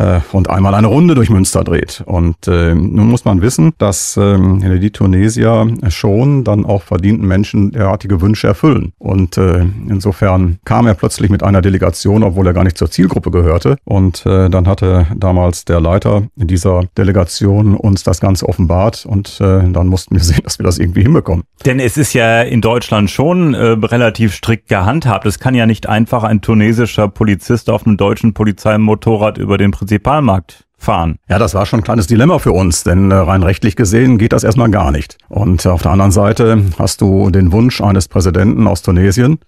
äh, 0.00 0.20
und 0.32 0.48
einmal 0.48 0.74
eine 0.74 0.86
Runde 0.86 1.14
durch 1.14 1.30
Münster 1.30 1.62
dreht. 1.62 2.02
Und 2.06 2.48
äh, 2.48 2.74
nun 2.74 3.08
muss 3.08 3.24
man 3.24 3.42
wissen, 3.42 3.72
dass 3.78 4.16
äh, 4.16 4.78
die 4.78 4.90
Tunesier 4.90 5.66
schon 5.88 6.44
dann 6.44 6.64
auch 6.64 6.82
verdienten 6.82 7.26
Menschen 7.26 7.72
derartige 7.72 8.20
Wünsche 8.20 8.46
erfüllen. 8.46 8.92
Und 8.98 9.36
äh, 9.36 9.64
insofern 9.88 10.58
kam 10.64 10.86
er 10.86 10.94
plötzlich 10.94 11.30
mit 11.30 11.42
einer 11.42 11.60
Delegation, 11.60 12.22
obwohl 12.22 12.46
er 12.46 12.54
gar 12.54 12.64
nicht 12.64 12.78
zur 12.78 12.90
Zielgruppe 12.90 13.30
gehörte. 13.30 13.76
Und 13.84 14.24
äh, 14.26 14.48
dann 14.48 14.66
hatte 14.66 15.06
damals 15.14 15.64
der 15.64 15.80
Leiter 15.80 16.22
dieser 16.34 16.84
Delegation 16.96 17.74
uns 17.74 18.02
das 18.02 18.20
Ganze 18.20 18.48
offenbart 18.48 19.04
und 19.06 19.40
äh, 19.40 19.68
dann 19.70 19.88
mussten 19.88 20.14
wir 20.14 20.24
sehen, 20.24 20.40
dass 20.44 20.58
wir 20.58 20.64
das 20.64 20.78
irgendwie 20.78 21.02
hinbekommen. 21.02 21.44
Denn 21.66 21.78
es 21.78 21.96
ist 21.96 22.14
ja 22.14 22.42
in 22.42 22.60
Deutschland 22.60 23.10
schon 23.10 23.54
äh, 23.54 23.76
relativ 23.82 24.34
strikt 24.34 24.68
gehandhabt. 24.68 25.26
Es 25.26 25.38
kann 25.38 25.54
ja 25.54 25.66
nicht 25.66 25.88
einfach 25.88 26.24
ein 26.24 26.40
tunesischer 26.40 27.08
Polizist 27.08 27.68
auf 27.68 27.86
einem 27.86 27.96
deutschen 27.96 28.32
Polizeimotorrad 28.32 29.36
über 29.38 29.58
den 29.58 29.72
Prinzipalmarkt 29.98 30.66
fahren. 30.76 31.18
Ja, 31.28 31.38
das 31.38 31.54
war 31.54 31.66
schon 31.66 31.80
ein 31.80 31.84
kleines 31.84 32.06
Dilemma 32.06 32.38
für 32.38 32.52
uns, 32.52 32.84
denn 32.84 33.10
äh, 33.10 33.14
rein 33.14 33.42
rechtlich 33.42 33.76
gesehen 33.76 34.18
geht 34.18 34.32
das 34.32 34.44
erstmal 34.44 34.70
gar 34.70 34.92
nicht. 34.92 35.18
Und 35.28 35.66
auf 35.66 35.82
der 35.82 35.90
anderen 35.90 36.12
Seite 36.12 36.64
hast 36.78 37.00
du 37.00 37.30
den 37.30 37.52
Wunsch 37.52 37.80
eines 37.80 38.08
Präsidenten 38.08 38.66
aus 38.66 38.82
Tunesien, 38.82 39.40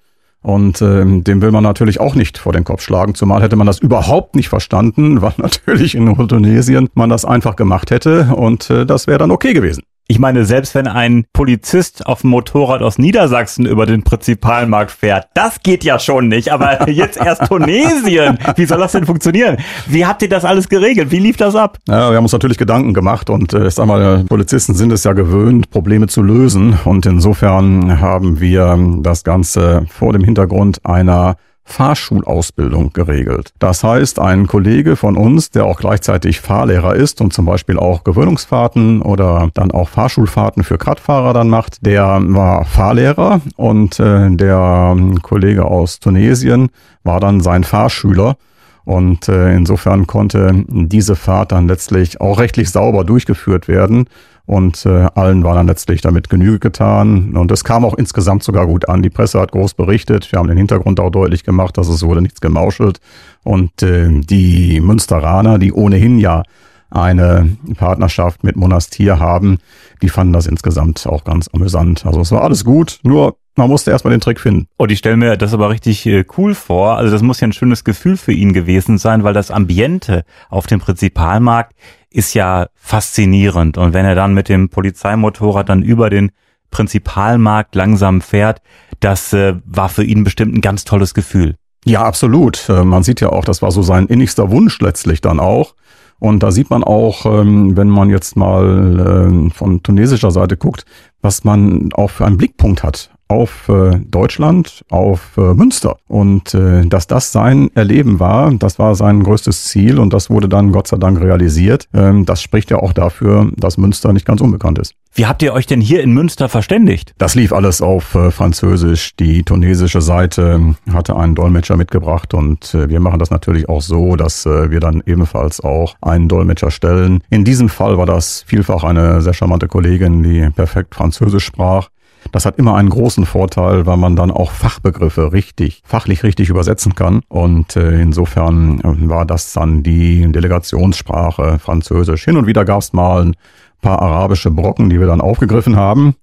und 0.45 0.83
ähm, 0.83 1.23
dem 1.23 1.41
will 1.41 1.53
man 1.53 1.63
natürlich 1.63 2.01
auch 2.01 2.17
nicht 2.17 2.37
vor 2.37 2.53
den 2.53 2.65
Kopf 2.65 2.83
schlagen, 2.83 3.15
zumal 3.15 3.43
hätte 3.43 3.55
man 3.55 3.69
das 3.69 3.79
überhaupt 3.79 4.35
nicht 4.35 4.49
verstanden, 4.49 5.23
weil 5.23 5.35
natürlich 5.37 5.95
in 5.95 6.13
Tunesien 6.27 6.89
man 6.95 7.11
das 7.11 7.25
einfach 7.25 7.55
gemacht 7.55 7.93
hätte 7.93 8.35
und 8.35 8.69
äh, 8.69 8.85
das 8.85 9.07
wäre 9.07 9.19
dann 9.19 9.31
okay 9.31 9.53
gewesen. 9.53 9.85
Ich 10.13 10.19
meine, 10.19 10.45
selbst 10.45 10.75
wenn 10.75 10.89
ein 10.89 11.25
Polizist 11.33 12.07
auf 12.07 12.21
dem 12.21 12.29
Motorrad 12.29 12.83
aus 12.83 12.99
Niedersachsen 12.99 13.65
über 13.65 13.87
den 13.87 14.03
Prinzipalmarkt 14.03 14.91
fährt, 14.91 15.29
das 15.33 15.63
geht 15.63 15.85
ja 15.85 15.99
schon 15.99 16.29
nicht. 16.29 16.53
Aber 16.53 16.87
jetzt 16.91 17.17
erst 17.17 17.47
Tunesien. 17.47 18.39
Wie 18.57 18.67
soll 18.67 18.79
das 18.79 18.93
denn 18.93 19.07
funktionieren? 19.07 19.57
Wie 19.87 20.05
habt 20.05 20.21
ihr 20.21 20.29
das 20.29 20.45
alles 20.45 20.69
geregelt? 20.69 21.13
Wie 21.13 21.19
lief 21.19 21.39
das 21.39 21.57
ab? 21.57 21.79
Ja, 21.89 22.11
wir 22.11 22.19
haben 22.19 22.27
uns 22.27 22.33
natürlich 22.33 22.59
Gedanken 22.59 22.93
gemacht 22.93 23.31
und 23.31 23.55
äh, 23.55 23.69
ich 23.69 23.75
sag 23.75 23.87
mal, 23.87 24.25
Polizisten 24.25 24.75
sind 24.75 24.93
es 24.93 25.03
ja 25.05 25.15
gewöhnt, 25.15 25.71
Probleme 25.71 26.09
zu 26.09 26.21
lösen. 26.21 26.79
Und 26.85 27.07
insofern 27.07 27.99
haben 27.99 28.39
wir 28.39 28.79
das 29.01 29.25
Ganze 29.25 29.87
vor 29.89 30.13
dem 30.13 30.25
Hintergrund 30.25 30.85
einer 30.85 31.37
Fahrschulausbildung 31.65 32.93
geregelt. 32.93 33.53
Das 33.59 33.85
heißt, 33.85 34.19
ein 34.19 34.47
Kollege 34.47 34.97
von 34.97 35.17
uns, 35.17 35.51
der 35.51 35.65
auch 35.65 35.79
gleichzeitig 35.79 36.41
Fahrlehrer 36.41 36.95
ist 36.95 37.21
und 37.21 37.33
zum 37.33 37.47
Beispiel 37.47 37.79
auch 37.79 38.05
Gewöhnungsfahrten 38.05 39.01
oder 39.01 39.51
dann 39.55 39.71
auch 39.71 39.89
Fahrschulfahrten 39.89 40.65
für 40.65 40.79
Radfahrer 40.85 41.33
dann 41.33 41.49
macht, 41.49 41.85
der 41.87 42.21
war 42.23 42.65
Fahrlehrer 42.65 43.41
und 43.57 43.99
äh, 44.01 44.31
der 44.31 44.97
Kollege 45.23 45.65
aus 45.65 46.01
Tunesien 46.01 46.71
war 47.05 47.21
dann 47.21 47.41
sein 47.41 47.65
Fahrschüler. 47.65 48.37
Und 48.85 49.29
äh, 49.29 49.55
insofern 49.55 50.07
konnte 50.07 50.65
diese 50.69 51.17
Fahrt 51.17 51.53
dann 51.53 51.69
letztlich 51.69 52.21
auch 52.21 52.39
rechtlich 52.39 52.71
sauber 52.71 53.05
durchgeführt 53.05 53.69
werden. 53.69 54.07
Und 54.45 54.85
äh, 54.87 55.07
allen 55.15 55.45
war 55.45 55.55
dann 55.55 55.69
letztlich 55.69 56.01
damit 56.01 56.29
Genüge 56.29 56.59
getan. 56.59 57.37
Und 57.37 57.53
es 57.53 57.63
kam 57.63 57.85
auch 57.85 57.95
insgesamt 57.95 58.43
sogar 58.43 58.67
gut 58.67 58.89
an. 58.89 59.03
Die 59.03 59.11
Presse 59.11 59.41
hat 59.41 59.53
groß 59.53 59.75
berichtet. 59.75 60.31
Wir 60.33 60.41
haben 60.41 60.49
den 60.49 60.59
Hintergrund 60.59 60.99
auch 60.99 61.11
deutlich 61.11 61.45
gemacht, 61.45 61.79
dass 61.79 61.89
es 61.89 62.03
wurde 62.03 62.23
nichts 62.23 62.41
gemauschelt. 62.41 62.99
Und 63.45 63.83
äh, 63.83 64.09
die 64.11 64.81
Münsteraner, 64.81 65.59
die 65.59 65.73
ohnehin 65.73 66.19
ja 66.19 66.43
eine 66.91 67.57
Partnerschaft 67.77 68.45
mit 68.45 68.57
Monastir 68.57 69.19
haben, 69.19 69.59
die 70.03 70.09
fanden 70.09 70.33
das 70.33 70.47
insgesamt 70.47 71.07
auch 71.07 71.25
ganz 71.25 71.49
amüsant. 71.53 72.05
Also 72.05 72.21
es 72.21 72.33
war 72.33 72.43
alles 72.43 72.65
gut, 72.65 72.99
nur 73.03 73.37
man 73.55 73.69
musste 73.69 73.91
erstmal 73.91 74.13
den 74.13 74.21
Trick 74.21 74.41
finden. 74.41 74.69
Und 74.77 74.91
ich 74.91 74.99
stelle 74.99 75.17
mir 75.17 75.37
das 75.37 75.53
aber 75.53 75.71
richtig 75.71 76.07
äh, 76.07 76.25
cool 76.37 76.55
vor. 76.55 76.97
Also 76.97 77.13
das 77.13 77.23
muss 77.23 77.41
ja 77.41 77.49
ein 77.49 77.53
schönes 77.53 77.85
Gefühl 77.85 78.17
für 78.17 78.33
ihn 78.33 78.53
gewesen 78.53 78.99
sein, 78.99 79.25
weil 79.25 79.35
das 79.35 79.51
Ambiente 79.51 80.25
auf 80.49 80.67
dem 80.67 80.81
Prinzipalmarkt 80.81 81.75
ist 82.11 82.35
ja 82.35 82.67
faszinierend. 82.75 83.79
Und 83.79 83.93
wenn 83.93 84.07
er 84.07 84.15
dann 84.15 84.35
mit 84.35 84.49
dem 84.49 84.69
Polizeimotorrad 84.69 85.69
dann 85.69 85.83
über 85.83 86.11
den 86.11 86.33
Prinzipalmarkt 86.71 87.75
langsam 87.75 88.21
fährt, 88.21 88.63
das 89.01 89.33
äh, 89.33 89.55
war 89.67 89.89
für 89.89 90.05
ihn 90.05 90.25
bestimmt 90.25 90.55
ein 90.55 90.61
ganz 90.61 90.85
tolles 90.85 91.13
Gefühl. 91.13 91.57
Ja, 91.85 92.05
absolut. 92.05 92.69
Äh, 92.69 92.85
man 92.85 93.03
sieht 93.03 93.21
ja 93.21 93.31
auch, 93.31 93.45
das 93.45 93.61
war 93.61 93.71
so 93.71 93.83
sein 93.83 94.07
innigster 94.07 94.51
Wunsch 94.51 94.81
letztlich 94.81 95.21
dann 95.21 95.41
auch. 95.41 95.75
Und 96.19 96.43
da 96.45 96.53
sieht 96.53 96.71
man 96.71 96.85
auch, 96.85 97.27
ähm, 97.27 97.77
wenn 97.77 97.89
man 97.89 98.09
jetzt 98.09 98.37
mal 98.37 99.27
ähm, 99.27 99.51
von 99.51 99.83
tunesischer 99.83 100.31
Seite 100.31 100.57
guckt, 100.57 100.85
was 101.21 101.43
man 101.43 101.93
auch 101.95 102.11
für 102.11 102.25
einen 102.25 102.37
Blickpunkt 102.37 102.85
hat 102.85 103.11
auf 103.33 103.69
äh, 103.69 103.99
Deutschland, 104.11 104.85
auf 104.91 105.37
äh, 105.39 105.55
Münster. 105.55 105.97
Und 106.07 106.55
äh, 106.55 106.85
dass 106.87 107.07
das 107.07 107.33
sein 107.33 107.71
Erleben 107.75 108.21
war, 108.21 108.53
das 108.53 108.79
war 108.79 108.95
sein 108.95 109.23
größtes 109.23 109.65
Ziel 109.65 109.99
und 109.99 110.13
das 110.13 110.29
wurde 110.29 110.49
dann 110.49 110.71
Gott 110.71 110.87
sei 110.89 110.99
Dank 110.99 111.21
realisiert. 111.21 111.89
Ähm, 111.95 112.27
das 112.27 112.43
spricht 112.43 112.71
ja 112.71 112.79
auch 112.79 112.93
dafür, 112.93 113.51
dass 113.57 113.79
Münster 113.79 114.13
nicht 114.13 114.27
ganz 114.27 114.41
unbekannt 114.43 114.79
ist. 114.79 114.95
Wie 115.15 115.27
habt 115.27 115.43
ihr 115.43 115.53
euch 115.53 115.67
denn 115.67 115.81
hier 115.81 116.03
in 116.03 116.13
Münster 116.13 116.49
verständigt? 116.49 117.15
Das 117.19 117.35
lief 117.35 117.53
alles 117.53 117.83
auf 117.83 118.15
äh, 118.15 118.31
Französisch. 118.31 119.15
Die 119.17 119.43
tunesische 119.43 120.01
Seite 120.01 120.75
hatte 120.91 121.17
einen 121.17 121.35
Dolmetscher 121.35 121.77
mitgebracht 121.77 122.33
und 122.33 122.75
äh, 122.75 122.89
wir 122.89 123.01
machen 123.01 123.19
das 123.19 123.31
natürlich 123.31 123.69
auch 123.69 123.83
so, 123.83 124.17
dass 124.17 124.47
äh, 124.47 124.71
wir 124.71 124.81
dann 124.81 125.03
ebenfalls 125.05 125.61
auch 125.61 125.97
einen 126.01 126.29
Dolmetscher 126.29 126.71
stellen. 126.71 127.23
In 127.29 127.45
diesem 127.45 127.69
Fall 127.69 127.99
war 127.99 128.07
das 128.07 128.45
vielfach 128.47 128.85
eine 128.85 129.21
sehr 129.21 129.35
charmante 129.35 129.69
Kollegin, 129.69 130.23
die 130.23 130.49
perfekt 130.51 130.95
Französisch 130.95 131.45
sprach. 131.45 131.89
Das 132.33 132.47
hat 132.47 132.59
immer 132.59 132.77
einen 132.77 132.89
großen 132.89 133.27
Vorteil, 133.27 133.85
weil 133.85 133.99
man 133.99 134.17
dann 134.17 134.31
auch 134.31 134.51
Fachbegriffe 134.51 135.33
richtig, 135.33 135.83
fachlich 135.85 136.23
richtig 136.23 136.49
übersetzen 136.49 136.95
kann. 136.95 137.21
Und 137.29 137.77
äh, 137.77 138.01
insofern 138.01 138.81
äh, 138.81 139.09
war 139.09 139.27
das 139.27 139.53
dann 139.53 139.83
die 139.83 140.33
Delegationssprache 140.33 141.59
Französisch. 141.59 142.25
Hin 142.25 142.39
und 142.39 142.47
wieder 142.47 142.65
gab 142.65 142.81
es 142.81 142.95
mal 142.95 143.27
ein 143.27 143.37
paar 143.83 144.01
arabische 144.01 144.51
Brocken, 144.51 144.89
die 144.89 144.99
wir 144.99 145.07
dann 145.07 145.21
aufgegriffen 145.21 145.77
haben. 145.77 146.15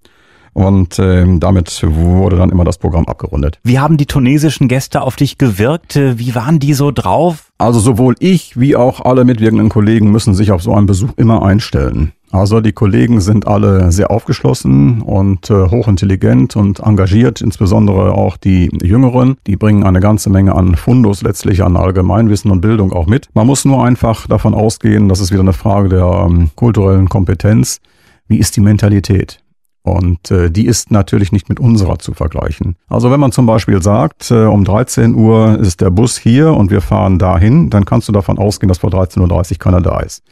Und 0.54 0.98
äh, 0.98 1.26
damit 1.38 1.84
wurde 1.86 2.38
dann 2.38 2.50
immer 2.50 2.64
das 2.64 2.80
Programm 2.80 3.06
abgerundet. 3.06 3.60
Wie 3.64 3.78
haben 3.78 3.98
die 3.98 4.08
tunesischen 4.08 4.68
Gäste 4.68 5.04
auf 5.04 5.16
dich 5.16 5.38
gewirkt? 5.38 5.96
Wie 5.96 6.34
waren 6.34 6.58
die 6.58 6.74
so 6.74 6.90
drauf? 6.90 7.52
Also 7.60 7.80
sowohl 7.80 8.16
ich 8.20 8.60
wie 8.60 8.76
auch 8.76 9.02
alle 9.02 9.26
mitwirkenden 9.26 9.70
Kollegen 9.70 10.10
müssen 10.10 10.34
sich 10.34 10.52
auf 10.52 10.64
so 10.64 10.74
einen 10.74 10.88
Besuch 10.88 11.12
immer 11.18 11.44
einstellen. 11.44 12.14
Also 12.32 12.62
die 12.62 12.74
Kollegen 12.74 13.22
sind 13.22 13.48
alle 13.48 13.92
sehr 13.92 14.12
aufgeschlossen 14.12 15.02
und 15.02 15.50
äh, 15.50 15.70
hochintelligent 15.70 16.56
und 16.56 16.80
engagiert, 16.80 17.42
insbesondere 17.42 18.14
auch 18.14 18.38
die 18.38 18.70
Jüngeren. 18.84 19.38
Die 19.48 19.56
bringen 19.56 19.84
eine 19.84 20.00
ganze 20.00 20.30
Menge 20.30 20.54
an 20.56 20.76
Fundus 20.76 21.24
letztlich 21.24 21.64
an 21.64 21.76
Allgemeinwissen 21.76 22.52
und 22.52 22.62
Bildung 22.62 22.94
auch 22.94 23.08
mit. 23.08 23.30
Man 23.34 23.48
muss 23.48 23.66
nur 23.66 23.84
einfach 23.84 24.28
davon 24.28 24.54
ausgehen, 24.54 25.10
das 25.10 25.20
ist 25.20 25.32
wieder 25.32 25.42
eine 25.42 25.54
Frage 25.54 25.90
der 25.90 26.06
ähm, 26.06 26.52
kulturellen 26.56 27.10
Kompetenz. 27.10 27.82
Wie 28.28 28.38
ist 28.38 28.56
die 28.56 28.62
Mentalität? 28.62 29.40
Und 29.82 30.30
äh, 30.30 30.52
die 30.52 30.68
ist 30.68 30.92
natürlich 30.92 31.32
nicht 31.32 31.50
mit 31.50 31.60
unserer 31.60 31.98
zu 31.98 32.14
vergleichen. 32.14 32.76
Also 32.90 33.10
wenn 33.12 33.20
man 33.20 33.32
zum 33.32 33.46
Beispiel 33.46 33.82
sagt, 33.82 34.30
äh, 34.30 34.44
um 34.44 34.66
13 34.66 35.16
Uhr 35.16 35.58
ist 35.60 35.82
der 35.82 35.90
Bus 35.90 36.18
hier 36.18 36.54
und 36.54 36.70
wir 36.70 36.82
fahren 36.82 37.18
dahin, 37.18 37.70
dann 37.70 37.86
kannst 37.86 38.08
du 38.08 38.12
davon 38.12 38.38
ausgehen, 38.38 38.68
dass 38.68 38.80
vor 38.80 38.92
13.30 38.92 39.54
Uhr 39.54 39.58
keiner 39.58 39.82
da 39.82 40.02
ist. 40.02 40.24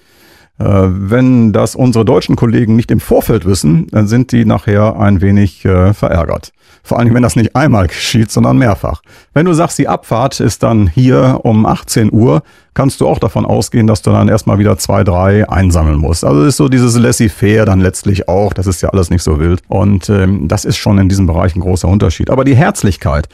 Äh, 0.59 0.65
wenn 0.65 1.53
das 1.53 1.75
unsere 1.75 2.03
deutschen 2.03 2.35
Kollegen 2.35 2.75
nicht 2.75 2.91
im 2.91 2.99
Vorfeld 2.99 3.45
wissen, 3.45 3.87
dann 3.91 4.07
sind 4.07 4.31
die 4.31 4.45
nachher 4.45 4.99
ein 4.99 5.21
wenig 5.21 5.63
äh, 5.65 5.93
verärgert. 5.93 6.51
Vor 6.83 6.99
allem, 6.99 7.13
wenn 7.13 7.23
das 7.23 7.35
nicht 7.35 7.55
einmal 7.55 7.87
geschieht, 7.87 8.31
sondern 8.31 8.57
mehrfach. 8.57 9.01
Wenn 9.33 9.45
du 9.45 9.53
sagst, 9.53 9.77
die 9.77 9.87
Abfahrt 9.87 10.39
ist 10.39 10.63
dann 10.63 10.87
hier 10.87 11.41
um 11.43 11.65
18 11.65 12.11
Uhr, 12.11 12.43
kannst 12.73 13.01
du 13.01 13.07
auch 13.07 13.19
davon 13.19 13.45
ausgehen, 13.45 13.87
dass 13.87 14.01
du 14.01 14.11
dann 14.11 14.29
erstmal 14.29 14.57
wieder 14.57 14.77
zwei, 14.77 15.03
drei 15.03 15.49
einsammeln 15.49 15.97
musst. 15.97 16.23
Also 16.23 16.43
ist 16.43 16.57
so 16.57 16.69
dieses 16.69 16.95
Laissez-faire 16.97 17.65
dann 17.65 17.81
letztlich 17.81 18.29
auch. 18.29 18.53
Das 18.53 18.67
ist 18.67 18.81
ja 18.81 18.89
alles 18.89 19.09
nicht 19.09 19.23
so 19.23 19.39
wild. 19.39 19.61
Und 19.67 20.09
ähm, 20.09 20.47
das 20.47 20.63
ist 20.63 20.77
schon 20.77 20.97
in 20.97 21.09
diesem 21.09 21.27
Bereich 21.27 21.55
ein 21.55 21.59
großer 21.59 21.87
Unterschied. 21.87 22.29
Aber 22.29 22.45
die 22.45 22.55
Herzlichkeit, 22.55 23.27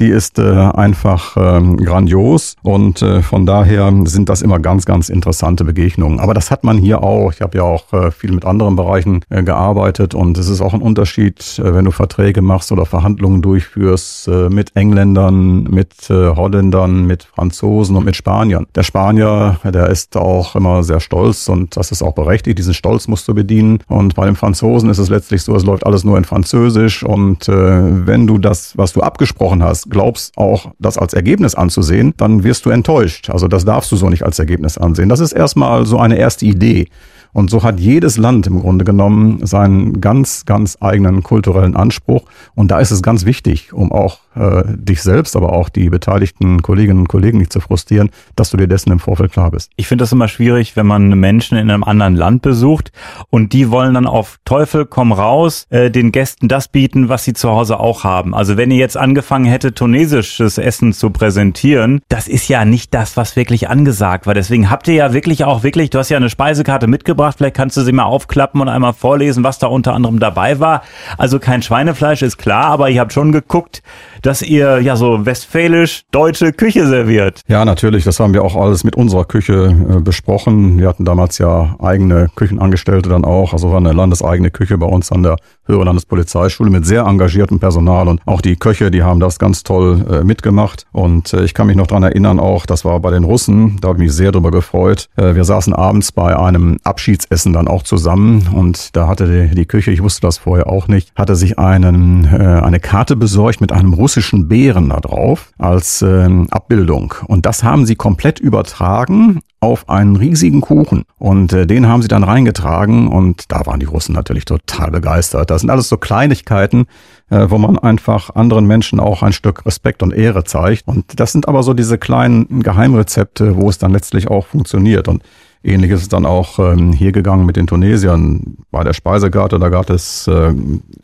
die 0.00 0.08
ist 0.08 0.38
äh, 0.38 0.42
einfach 0.42 1.36
ähm, 1.36 1.76
grandios 1.76 2.56
und 2.62 3.02
äh, 3.02 3.22
von 3.22 3.44
daher 3.44 3.92
sind 4.04 4.30
das 4.30 4.40
immer 4.40 4.58
ganz, 4.58 4.86
ganz 4.86 5.10
interessante 5.10 5.64
Begegnungen. 5.64 6.20
Aber 6.20 6.32
das 6.32 6.50
hat 6.50 6.64
man 6.64 6.78
hier 6.78 7.02
auch. 7.02 7.32
Ich 7.32 7.42
habe 7.42 7.58
ja 7.58 7.64
auch 7.64 7.92
äh, 7.92 8.10
viel 8.10 8.32
mit 8.32 8.46
anderen 8.46 8.76
Bereichen 8.76 9.20
äh, 9.28 9.42
gearbeitet 9.42 10.14
und 10.14 10.38
es 10.38 10.48
ist 10.48 10.62
auch 10.62 10.72
ein 10.72 10.80
Unterschied, 10.80 11.58
äh, 11.58 11.74
wenn 11.74 11.84
du 11.84 11.90
Verträge 11.90 12.40
machst 12.40 12.72
oder 12.72 12.86
Verhandlungen 12.86 13.42
durchführst 13.42 14.28
äh, 14.28 14.48
mit 14.48 14.74
Engländern, 14.74 15.64
mit 15.64 16.08
äh, 16.08 16.30
Holländern, 16.34 17.06
mit 17.06 17.24
Franzosen 17.24 17.94
und 17.96 18.04
mit 18.04 18.16
Spaniern. 18.16 18.66
Der 18.74 18.82
Spanier, 18.82 19.60
der 19.64 19.88
ist 19.88 20.16
auch 20.16 20.56
immer 20.56 20.82
sehr 20.82 21.00
stolz 21.00 21.48
und 21.48 21.76
das 21.76 21.92
ist 21.92 22.02
auch 22.02 22.14
berechtigt. 22.14 22.58
Diesen 22.58 22.74
Stolz 22.74 23.06
musst 23.06 23.28
du 23.28 23.34
bedienen. 23.34 23.80
Und 23.86 24.14
bei 24.14 24.24
den 24.24 24.36
Franzosen 24.36 24.88
ist 24.88 24.98
es 24.98 25.10
letztlich 25.10 25.42
so, 25.42 25.54
es 25.54 25.64
läuft 25.64 25.84
alles 25.84 26.04
nur 26.04 26.16
in 26.16 26.24
Französisch 26.24 27.02
und 27.02 27.48
äh, 27.48 28.06
wenn 28.06 28.26
du 28.26 28.38
das, 28.38 28.78
was 28.78 28.94
du 28.94 29.02
abgesprochen 29.02 29.62
hast, 29.62 29.89
glaubst 29.90 30.36
auch, 30.36 30.72
das 30.78 30.96
als 30.96 31.14
Ergebnis 31.14 31.54
anzusehen, 31.54 32.14
dann 32.16 32.44
wirst 32.44 32.64
du 32.64 32.70
enttäuscht. 32.70 33.30
Also 33.30 33.48
das 33.48 33.64
darfst 33.64 33.92
du 33.92 33.96
so 33.96 34.08
nicht 34.08 34.24
als 34.24 34.38
Ergebnis 34.38 34.78
ansehen. 34.78 35.08
Das 35.08 35.20
ist 35.20 35.32
erstmal 35.32 35.86
so 35.86 35.98
eine 35.98 36.16
erste 36.16 36.46
Idee. 36.46 36.88
Und 37.32 37.50
so 37.50 37.62
hat 37.62 37.78
jedes 37.78 38.16
Land 38.16 38.46
im 38.46 38.60
Grunde 38.60 38.84
genommen 38.84 39.46
seinen 39.46 40.00
ganz, 40.00 40.44
ganz 40.46 40.78
eigenen 40.80 41.22
kulturellen 41.22 41.76
Anspruch. 41.76 42.24
Und 42.54 42.70
da 42.70 42.80
ist 42.80 42.90
es 42.90 43.02
ganz 43.02 43.24
wichtig, 43.24 43.72
um 43.72 43.92
auch 43.92 44.18
äh, 44.34 44.62
dich 44.66 45.02
selbst, 45.02 45.36
aber 45.36 45.52
auch 45.52 45.68
die 45.68 45.90
beteiligten 45.90 46.62
Kolleginnen 46.62 47.00
und 47.00 47.08
Kollegen 47.08 47.38
nicht 47.38 47.52
zu 47.52 47.60
frustrieren, 47.60 48.10
dass 48.36 48.50
du 48.50 48.56
dir 48.56 48.68
dessen 48.68 48.92
im 48.92 48.98
Vorfeld 48.98 49.32
klar 49.32 49.50
bist. 49.50 49.70
Ich 49.76 49.86
finde 49.86 50.02
das 50.02 50.12
immer 50.12 50.28
schwierig, 50.28 50.76
wenn 50.76 50.86
man 50.86 51.08
Menschen 51.18 51.58
in 51.58 51.70
einem 51.70 51.84
anderen 51.84 52.14
Land 52.14 52.42
besucht 52.42 52.92
und 53.30 53.52
die 53.52 53.70
wollen 53.70 53.94
dann 53.94 54.06
auf 54.06 54.38
Teufel 54.44 54.86
komm 54.86 55.12
raus 55.12 55.66
äh, 55.70 55.90
den 55.90 56.12
Gästen 56.12 56.48
das 56.48 56.68
bieten, 56.68 57.08
was 57.08 57.24
sie 57.24 57.32
zu 57.32 57.50
Hause 57.50 57.80
auch 57.80 58.04
haben. 58.04 58.34
Also 58.34 58.56
wenn 58.56 58.70
ihr 58.70 58.78
jetzt 58.78 58.96
angefangen 58.96 59.46
hätte, 59.46 59.74
tunesisches 59.74 60.58
Essen 60.58 60.92
zu 60.92 61.10
präsentieren, 61.10 62.00
das 62.08 62.28
ist 62.28 62.48
ja 62.48 62.64
nicht 62.64 62.94
das, 62.94 63.16
was 63.16 63.36
wirklich 63.36 63.68
angesagt 63.68 64.26
war. 64.26 64.34
Deswegen 64.34 64.70
habt 64.70 64.88
ihr 64.88 64.94
ja 64.94 65.12
wirklich 65.12 65.44
auch 65.44 65.62
wirklich, 65.62 65.90
du 65.90 65.98
hast 65.98 66.08
ja 66.08 66.16
eine 66.16 66.30
Speisekarte 66.30 66.86
mitgebracht, 66.86 67.36
vielleicht 67.38 67.56
kannst 67.56 67.76
du 67.76 67.82
sie 67.82 67.92
mal 67.92 68.04
aufklappen 68.04 68.60
und 68.60 68.68
einmal 68.68 68.92
vorlesen, 68.92 69.44
was 69.44 69.58
da 69.58 69.66
unter 69.66 69.94
anderem 69.94 70.18
dabei 70.18 70.60
war. 70.60 70.82
Also 71.18 71.38
kein 71.38 71.62
Schweinefleisch 71.62 72.22
ist 72.22 72.36
klar, 72.38 72.66
aber 72.66 72.90
ihr 72.90 73.00
habt 73.00 73.12
schon 73.12 73.32
geguckt, 73.32 73.82
dass 74.22 74.42
ihr 74.42 74.80
ja 74.80 74.96
so 74.96 75.26
westfälisch 75.26 76.02
deutsche 76.10 76.52
Küche 76.52 76.86
serviert. 76.86 77.40
Ja, 77.48 77.64
natürlich. 77.64 78.04
Das 78.04 78.20
haben 78.20 78.34
wir 78.34 78.44
auch 78.44 78.56
alles 78.56 78.84
mit 78.84 78.96
unserer 78.96 79.24
Küche 79.24 79.74
äh, 79.88 80.00
besprochen. 80.00 80.78
Wir 80.78 80.88
hatten 80.88 81.04
damals 81.04 81.38
ja 81.38 81.76
eigene 81.80 82.28
Küchenangestellte 82.34 83.08
dann 83.08 83.24
auch. 83.24 83.52
Also 83.52 83.70
war 83.70 83.78
eine 83.78 83.92
landeseigene 83.92 84.50
Küche 84.50 84.78
bei 84.78 84.86
uns 84.86 85.12
an 85.12 85.22
der 85.22 85.36
Höhere 85.70 85.84
Landespolizeischule 85.84 86.70
mit 86.70 86.84
sehr 86.84 87.04
engagiertem 87.04 87.60
Personal 87.60 88.08
und 88.08 88.20
auch 88.26 88.40
die 88.40 88.56
Köche, 88.56 88.90
die 88.90 89.02
haben 89.02 89.20
das 89.20 89.38
ganz 89.38 89.62
toll 89.62 90.04
äh, 90.10 90.24
mitgemacht. 90.24 90.86
Und 90.92 91.32
äh, 91.32 91.44
ich 91.44 91.54
kann 91.54 91.66
mich 91.68 91.76
noch 91.76 91.86
dran 91.86 92.02
erinnern 92.02 92.40
auch, 92.40 92.66
das 92.66 92.84
war 92.84 92.98
bei 93.00 93.10
den 93.10 93.24
Russen, 93.24 93.78
da 93.80 93.88
habe 93.88 93.98
ich 93.98 94.04
mich 94.04 94.12
sehr 94.12 94.32
drüber 94.32 94.50
gefreut. 94.50 95.08
Äh, 95.16 95.34
wir 95.34 95.44
saßen 95.44 95.72
abends 95.72 96.12
bei 96.12 96.36
einem 96.36 96.78
Abschiedsessen 96.84 97.52
dann 97.52 97.68
auch 97.68 97.82
zusammen 97.82 98.48
und 98.52 98.96
da 98.96 99.06
hatte 99.06 99.48
die, 99.48 99.54
die 99.54 99.66
Küche, 99.66 99.90
ich 99.90 100.02
wusste 100.02 100.22
das 100.22 100.38
vorher 100.38 100.66
auch 100.68 100.88
nicht, 100.88 101.12
hatte 101.16 101.36
sich 101.36 101.58
einen, 101.58 102.24
äh, 102.24 102.60
eine 102.62 102.80
Karte 102.80 103.16
besorgt 103.16 103.60
mit 103.60 103.72
einem 103.72 103.92
russischen 103.92 104.48
Bären 104.48 104.88
da 104.90 105.00
drauf 105.00 105.52
als 105.58 106.02
äh, 106.02 106.28
Abbildung. 106.50 107.14
Und 107.26 107.46
das 107.46 107.62
haben 107.62 107.86
sie 107.86 107.96
komplett 107.96 108.40
übertragen 108.40 109.40
auf 109.60 109.90
einen 109.90 110.16
riesigen 110.16 110.62
Kuchen. 110.62 111.04
Und 111.18 111.52
äh, 111.52 111.66
den 111.66 111.86
haben 111.86 112.00
sie 112.00 112.08
dann 112.08 112.24
reingetragen 112.24 113.08
und 113.08 113.52
da 113.52 113.66
waren 113.66 113.78
die 113.78 113.86
Russen 113.86 114.14
natürlich 114.14 114.46
total 114.46 114.90
begeistert. 114.90 115.50
Das 115.50 115.60
sind 115.60 115.70
alles 115.70 115.88
so 115.88 115.98
Kleinigkeiten, 115.98 116.86
äh, 117.28 117.46
wo 117.50 117.58
man 117.58 117.78
einfach 117.78 118.34
anderen 118.34 118.66
Menschen 118.66 119.00
auch 119.00 119.22
ein 119.22 119.34
Stück 119.34 119.66
Respekt 119.66 120.02
und 120.02 120.14
Ehre 120.14 120.44
zeigt. 120.44 120.88
Und 120.88 121.20
das 121.20 121.32
sind 121.32 121.46
aber 121.46 121.62
so 121.62 121.74
diese 121.74 121.98
kleinen 121.98 122.62
Geheimrezepte, 122.62 123.56
wo 123.56 123.68
es 123.68 123.76
dann 123.76 123.92
letztlich 123.92 124.28
auch 124.28 124.46
funktioniert. 124.46 125.08
Und 125.08 125.22
Ähnlich 125.62 125.90
ist 125.90 126.00
es 126.02 126.08
dann 126.08 126.24
auch 126.24 126.58
ähm, 126.58 126.92
hier 126.92 127.12
gegangen 127.12 127.44
mit 127.44 127.56
den 127.56 127.66
Tunesiern. 127.66 128.56
Bei 128.70 128.82
der 128.82 128.94
Speisekarte, 128.94 129.58
da 129.58 129.68
gab 129.68 129.90
es 129.90 130.26
äh, 130.26 130.54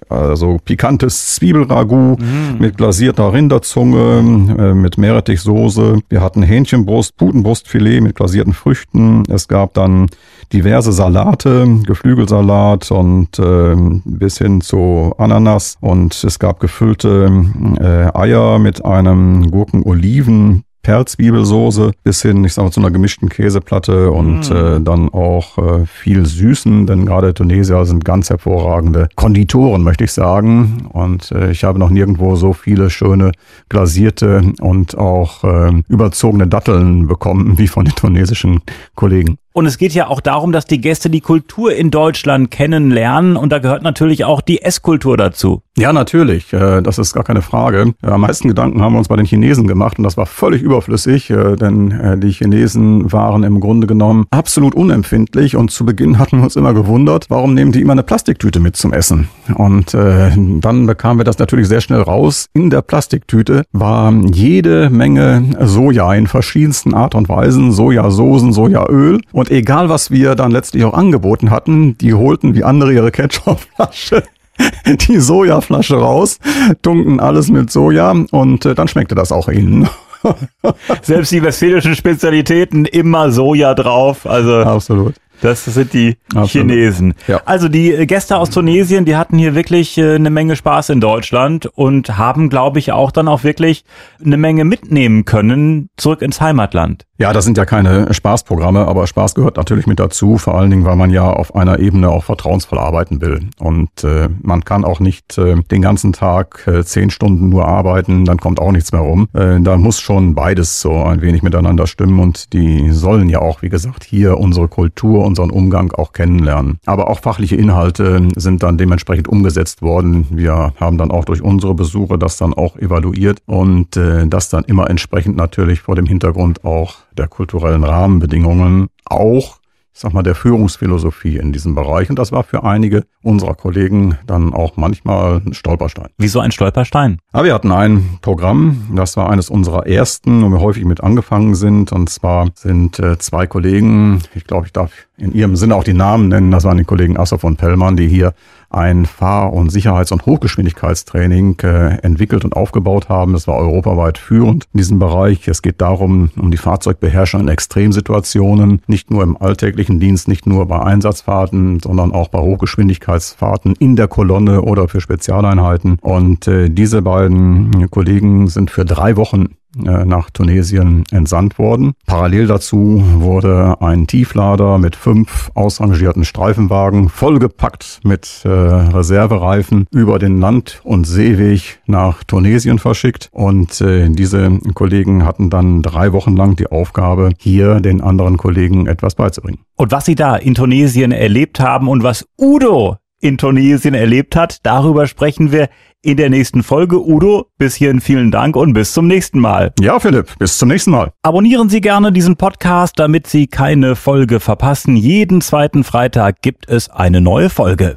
also 0.09 0.59
pikantes 0.65 1.35
Zwiebelragout 1.35 2.17
mm. 2.17 2.59
mit 2.59 2.79
glasierter 2.79 3.35
Rinderzunge, 3.35 4.57
äh, 4.59 4.75
mit 4.75 4.97
Meerrettichsoße. 4.97 6.01
Wir 6.09 6.23
hatten 6.23 6.43
Hähnchenbrust, 6.43 7.19
Putenbrustfilet 7.19 8.01
mit 8.01 8.17
glasierten 8.17 8.55
Früchten. 8.55 9.25
Es 9.29 9.47
gab 9.47 9.75
dann 9.75 10.07
diverse 10.55 10.93
Salate, 10.93 11.67
Geflügelsalat 11.85 12.91
und 12.91 13.39
äh, 13.39 13.77
bis 14.07 14.39
hin 14.39 14.63
zu 14.63 15.13
Ananas. 15.19 15.77
Und 15.83 16.25
es 16.25 16.39
gab 16.39 16.61
gefüllte 16.61 17.31
äh, 17.79 18.19
Eier 18.19 18.59
mit 18.59 18.83
einem 18.85 19.51
Gurken-Oliven 19.51 20.63
Perlzwiebelsoße 20.87 21.91
bis 22.05 22.23
hin, 22.23 22.45
ich 22.45 22.55
sag 22.55 22.63
mal, 22.63 22.71
zu 22.71 22.79
einer 22.79 22.93
gemischten 22.93 23.29
Käseplatte 23.29 24.13
und 24.13 24.49
mm. 24.49 24.53
äh, 24.55 24.81
dann 24.81 25.09
auch 25.09 25.59
äh, 25.59 25.85
viel 25.85 26.25
Süßen, 26.25 26.87
denn 26.87 27.07
gerade 27.07 27.35
Tunesier 27.35 27.85
sind 27.85 28.05
ganz 28.05 28.31
hervorragende 28.31 29.09
Konditoren, 29.17 29.83
möchte 29.83 30.05
ich 30.05 30.13
sagen. 30.13 30.87
Und 30.93 31.33
äh, 31.33 31.51
ich 31.51 31.65
habe 31.65 31.81
noch 31.81 31.91
nirgendwo 31.91 32.37
so 32.37 32.53
viele 32.53 32.89
schöne 32.89 33.33
glasierte 33.69 34.53
und 34.61 34.97
auch 34.97 35.43
äh, 35.43 35.83
überzogene 35.89 36.47
Datteln 36.47 37.09
bekommen 37.09 37.59
wie 37.59 37.67
von 37.67 37.85
den 37.85 37.97
tunesischen 37.97 38.61
Kollegen. 38.95 39.39
Und 39.55 39.67
es 39.67 39.79
geht 39.79 39.93
ja 39.93 40.07
auch 40.07 40.21
darum, 40.21 40.53
dass 40.53 40.67
die 40.67 40.81
Gäste 40.81 41.11
die 41.11 41.21
Kultur 41.21 41.75
in 41.75 41.91
Deutschland 41.91 42.53
kennenlernen. 42.53 43.37
Und 43.37 43.51
da 43.51 43.59
gehört 43.59 43.83
natürlich 43.83 44.25
auch 44.25 44.41
die 44.41 44.63
Esskultur 44.63 45.17
dazu. 45.17 45.63
Ja, 45.79 45.93
natürlich. 45.93 46.55
Äh, 46.55 46.81
das 46.81 46.99
ist 46.99 47.13
gar 47.13 47.23
keine 47.23 47.43
Frage. 47.43 47.93
Am 48.01 48.23
meisten 48.23 48.49
Gedanken 48.49 48.81
haben 48.81 48.95
wir 48.95 48.99
uns 48.99 49.09
bei 49.09 49.17
den 49.17 49.27
Chinesen 49.27 49.67
gemacht. 49.67 49.99
Und 49.99 50.05
das 50.05 50.17
war 50.17 50.25
völlig 50.25 50.63
überflüssig, 50.63 51.29
äh, 51.29 51.55
denn 51.57 51.91
äh, 51.91 52.17
die 52.17 52.31
Chinesen 52.31 53.13
waren 53.13 53.43
im 53.43 53.61
Grunde 53.61 53.87
genommen 53.87 54.25
absolut 54.31 54.75
unempfindlich. 54.75 55.55
Und 55.55 55.71
zu 55.71 55.85
Beginn 55.85 56.19
hatten 56.19 56.39
wir 56.39 56.45
uns 56.45 56.57
immer 56.57 56.73
gewundert, 56.73 57.27
warum 57.29 57.53
nehmen 57.53 57.73
die 57.73 57.83
immer 57.83 57.93
eine 57.93 58.03
Plastiktüte 58.03 58.59
mit 58.59 58.77
zum 58.77 58.93
Essen? 58.93 59.29
Und 59.55 59.95
dann 59.95 60.87
bekamen 60.87 61.21
wir 61.21 61.25
das 61.25 61.39
natürlich 61.39 61.69
sehr 61.69 61.81
schnell 61.81 62.01
raus. 62.01 62.47
In 62.53 62.71
der 62.71 62.83
Plastiktüte 62.83 63.65
war 63.73 64.13
jede 64.13 64.91
Menge 64.91 65.57
Soja 65.61 66.13
in 66.15 66.27
verschiedensten 66.27 66.95
Art 66.95 67.15
und 67.15 67.29
Weisen. 67.29 67.73
Sojasoßen, 67.73 68.53
Sojaöl. 68.53 69.21
Und 69.33 69.51
egal, 69.51 69.89
was 69.89 70.11
wir 70.11 70.35
dann 70.35 70.51
letztlich 70.51 70.85
auch 70.85 70.95
angeboten 70.95 71.51
hatten, 71.51 71.97
die 71.99 72.15
holten 72.15 72.55
wie 72.55 72.65
andere 72.65 72.93
ihre 72.93 73.11
Ketchupflasche 73.11 74.23
die 75.09 75.19
Sojaflasche 75.19 75.97
raus, 75.97 76.39
tunken 76.83 77.21
alles 77.21 77.49
mit 77.49 77.71
Soja 77.71 78.15
und 78.31 78.65
äh, 78.65 78.75
dann 78.75 78.89
schmeckte 78.89 79.15
das 79.15 79.33
auch 79.33 79.49
ihnen. 79.49 79.89
Selbst 81.03 81.33
die 81.33 81.43
westfälischen 81.43 81.95
Spezialitäten 81.95 82.85
immer 82.85 83.31
Soja 83.31 83.75
drauf. 83.75 84.27
Also 84.27 84.57
absolut. 84.57 85.15
Das 85.43 85.65
sind 85.65 85.93
die 85.93 86.17
Absolut. 86.29 86.51
Chinesen. 86.51 87.15
Ja. 87.27 87.41
Also 87.45 87.69
die 87.69 88.07
Gäste 88.07 88.37
aus 88.37 88.51
Tunesien, 88.51 89.05
die 89.05 89.17
hatten 89.17 89.39
hier 89.39 89.55
wirklich 89.55 89.99
äh, 89.99 90.15
eine 90.15 90.31
Menge 90.31 90.57
Spaß 90.57 90.91
in 90.91 91.01
Deutschland 91.01 91.67
und 91.67 92.17
haben, 92.17 92.49
glaube 92.49 92.79
ich, 92.79 92.93
auch 92.93 93.11
dann 93.11 93.29
auch 93.29 93.45
wirklich 93.45 93.85
eine 94.25 94.37
Menge 94.37 94.65
mitnehmen 94.65 95.25
können 95.25 95.91
zurück 95.97 96.23
ins 96.23 96.41
Heimatland. 96.41 97.07
Ja, 97.19 97.33
das 97.33 97.47
sind 97.47 97.57
ja 97.57 97.65
keine 97.65 98.13
Spaßprogramme, 98.13 98.87
aber 98.87 99.07
Spaß 99.07 99.35
gehört 99.35 99.57
natürlich 99.57 99.87
mit 99.87 99.99
dazu, 99.99 100.37
vor 100.37 100.55
allen 100.55 100.71
Dingen, 100.71 100.85
weil 100.85 100.97
man 100.97 101.11
ja 101.11 101.31
auf 101.31 101.55
einer 101.55 101.79
Ebene 101.79 102.11
auch 102.11 102.25
vertrauensvoll 102.25 102.79
arbeiten 102.79 103.23
will. 103.23 103.49
Und 103.59 104.05
äh, 104.05 104.29
man 104.43 104.65
kann 104.65 104.85
auch 104.85 105.01
nicht 105.01 105.39
äh, 105.39 105.57
den 105.71 105.81
ganzen 105.81 106.13
Tag 106.13 106.67
äh, 106.67 106.85
zehn 106.85 107.09
Stunden 107.09 107.49
nur 107.49 107.67
arbeiten, 107.67 108.27
dann 108.27 108.37
kommt 108.37 108.61
auch 108.61 108.71
nichts 108.71 108.93
mehr 108.93 109.01
rum. 109.01 109.29
Äh, 109.33 109.61
da 109.61 109.79
muss 109.79 109.99
schon 109.99 110.35
beides 110.35 110.83
so 110.83 110.93
ein 111.05 111.23
wenig 111.23 111.43
miteinander 111.43 111.87
stimmen 111.87 112.21
und 112.21 112.53
die 112.53 112.91
sollen 112.91 113.31
ja 113.31 113.41
auch, 113.41 113.63
wie 113.63 113.71
gesagt, 113.71 114.05
hier 114.05 114.37
unsere 114.37 114.69
Kultur, 114.69 115.25
unseren 115.27 115.51
Umgang 115.51 115.93
auch 115.93 116.13
kennenlernen. 116.13 116.79
Aber 116.87 117.11
auch 117.11 117.21
fachliche 117.21 117.57
Inhalte 117.57 118.29
sind 118.37 118.63
dann 118.63 118.79
dementsprechend 118.79 119.29
umgesetzt 119.29 119.83
worden. 119.83 120.27
Wir 120.31 120.73
haben 120.81 120.97
dann 120.97 121.11
auch 121.11 121.25
durch 121.25 121.43
unsere 121.43 121.75
Besuche 121.75 122.19
das 122.19 122.39
dann 122.39 122.55
auch 122.55 122.77
evaluiert 122.77 123.41
und 123.47 123.97
äh, 123.97 124.27
das 124.27 124.49
dann 124.49 124.65
immer 124.65 124.89
entsprechend 124.89 125.37
natürlich 125.37 125.81
vor 125.81 125.97
dem 125.97 126.07
Hintergrund 126.07 126.65
auch 126.65 126.95
der 127.17 127.29
kulturellen 127.29 127.85
Rahmenbedingungen, 127.85 128.89
auch, 129.05 129.59
ich 129.97 130.03
sag 130.03 130.13
mal, 130.13 130.23
der 130.23 130.35
Führungsphilosophie 130.35 131.39
in 131.39 131.55
diesem 131.55 131.75
Bereich. 131.75 132.11
Und 132.11 132.19
das 132.19 132.31
war 132.31 132.45
für 132.45 132.65
einige 132.65 133.05
unserer 133.23 133.55
Kollegen 133.55 134.19
dann 134.27 134.53
auch 134.53 134.77
manchmal 134.77 135.41
ein 135.47 135.55
Stolperstein. 135.55 136.09
Wieso 136.19 136.41
ein 136.41 136.53
Stolperstein? 136.53 137.19
Aber 137.33 137.45
wir 137.45 137.55
hatten 137.55 137.73
ein 137.73 138.19
Programm, 138.21 138.91
das 138.95 139.17
war 139.17 139.31
eines 139.31 139.49
unserer 139.49 139.87
ersten, 139.87 140.43
wo 140.43 140.51
wir 140.51 140.61
häufig 140.61 140.85
mit 140.85 141.03
angefangen 141.03 141.55
sind. 141.55 141.93
Und 141.93 142.11
zwar 142.11 142.51
sind 142.57 142.99
äh, 142.99 143.17
zwei 143.17 143.47
Kollegen, 143.47 144.21
ich 144.35 144.45
glaube, 144.45 144.67
ich 144.67 144.75
darf 144.75 144.93
in 145.17 145.33
ihrem 145.33 145.57
Sinne 145.57 145.75
auch 145.75 145.85
die 145.85 145.95
Namen 145.95 146.29
nennen, 146.29 146.51
das 146.51 146.65
waren 146.65 146.77
die 146.77 146.85
Kollegen 146.85 147.17
Assoff 147.17 147.43
und 147.43 147.57
Pellmann, 147.57 147.97
die 147.97 148.07
hier 148.07 148.35
ein 148.71 149.07
Fahr- 149.07 149.53
und 149.53 149.71
Sicherheits- 149.71 150.13
und 150.13 150.27
Hochgeschwindigkeitstraining 150.27 151.59
äh, 151.63 151.99
entwickelt 152.03 152.45
und 152.45 152.55
aufgebaut 152.55 153.09
haben. 153.09 153.33
Das 153.33 153.47
war 153.47 153.57
europaweit 153.57 154.19
führend 154.19 154.67
in 154.73 154.79
diesem 154.79 154.99
Bereich. 154.99 155.47
Es 155.49 155.63
geht 155.63 155.81
darum, 155.81 156.31
um 156.37 156.51
die 156.51 156.57
Fahrzeugbeherrschung 156.57 157.43
in 157.43 157.49
Extremsituationen, 157.49 158.83
nicht 158.87 159.11
nur 159.11 159.23
im 159.23 159.37
alltäglichen 159.37 160.01
Dienst, 160.01 160.29
nicht 160.29 160.47
nur 160.47 160.67
bei 160.67 160.81
Einsatzfahrten, 160.81 161.81
sondern 161.81 162.13
auch 162.13 162.29
bei 162.29 162.41
Hochgeschwindigkeitsfahrten 162.41 163.75
in 163.79 163.97
der 163.97 164.09
Kolonne 164.09 164.63
oder 164.63 164.89
für 164.89 165.01
Spezialeinheiten. 165.01 165.99
Und 166.01 166.49
äh, 166.49 166.69
diese 166.69 167.03
beiden 167.03 167.91
Kollegen 167.91 168.49
sind 168.49 168.71
für 168.71 168.85
drei 168.85 169.17
Wochen 169.17 169.57
nach 169.77 170.31
Tunesien 170.31 171.05
entsandt 171.11 171.59
worden. 171.59 171.93
Parallel 172.07 172.47
dazu 172.47 173.03
wurde 173.19 173.77
ein 173.81 174.07
Tieflader 174.07 174.79
mit 174.79 174.97
fünf 174.97 175.51
ausrangierten 175.55 176.25
Streifenwagen 176.25 177.09
vollgepackt 177.09 178.01
mit 178.05 178.43
äh, 178.45 178.49
Reservereifen 178.49 179.87
über 179.91 180.19
den 180.19 180.41
Land- 180.41 180.81
und 180.85 181.05
Seeweg 181.05 181.81
nach 181.87 182.25
Tunesien 182.25 182.79
verschickt. 182.79 183.29
Und 183.33 183.81
äh, 183.81 184.09
diese 184.09 184.59
Kollegen 184.75 185.25
hatten 185.25 185.51
dann 185.51 185.83
drei 185.83 186.13
Wochen 186.13 186.37
lang 186.37 186.57
die 186.57 186.67
Aufgabe, 186.67 187.31
hier 187.39 187.81
den 187.81 188.01
anderen 188.01 188.37
Kollegen 188.37 188.87
etwas 188.87 189.15
beizubringen. 189.15 189.61
Und 189.77 189.93
was 189.93 190.07
sie 190.07 190.15
da 190.15 190.37
in 190.37 190.55
Tunesien 190.55 191.13
erlebt 191.13 191.61
haben 191.61 191.89
und 191.89 192.03
was 192.03 192.27
Udo 192.39 192.97
in 193.21 193.39
Tunesien 193.39 193.95
erlebt 193.95 194.37
hat, 194.37 194.65
darüber 194.65 195.07
sprechen 195.07 195.53
wir 195.53 195.69
in 196.07 196.17
der 196.17 196.31
nächsten 196.31 196.63
Folge. 196.63 197.05
Udo, 197.05 197.47
bis 197.59 197.75
hierhin 197.75 198.01
vielen 198.01 198.31
Dank 198.31 198.55
und 198.55 198.73
bis 198.73 198.93
zum 198.93 199.09
nächsten 199.09 199.41
Mal. 199.41 199.73
Ja, 199.81 199.99
Philipp, 199.99 200.39
bis 200.39 200.57
zum 200.57 200.69
nächsten 200.69 200.93
Mal. 200.93 201.13
Abonnieren 201.23 201.69
Sie 201.69 201.81
gerne 201.81 202.13
diesen 202.13 202.37
Podcast, 202.37 202.99
damit 202.99 203.27
Sie 203.27 203.49
keine 203.49 203.97
Folge 203.97 204.39
verpassen. 204.39 204.95
Jeden 204.95 205.41
zweiten 205.41 205.83
Freitag 205.83 206.43
gibt 206.43 206.69
es 206.69 206.89
eine 206.89 207.21
neue 207.21 207.51
Folge. 207.51 207.97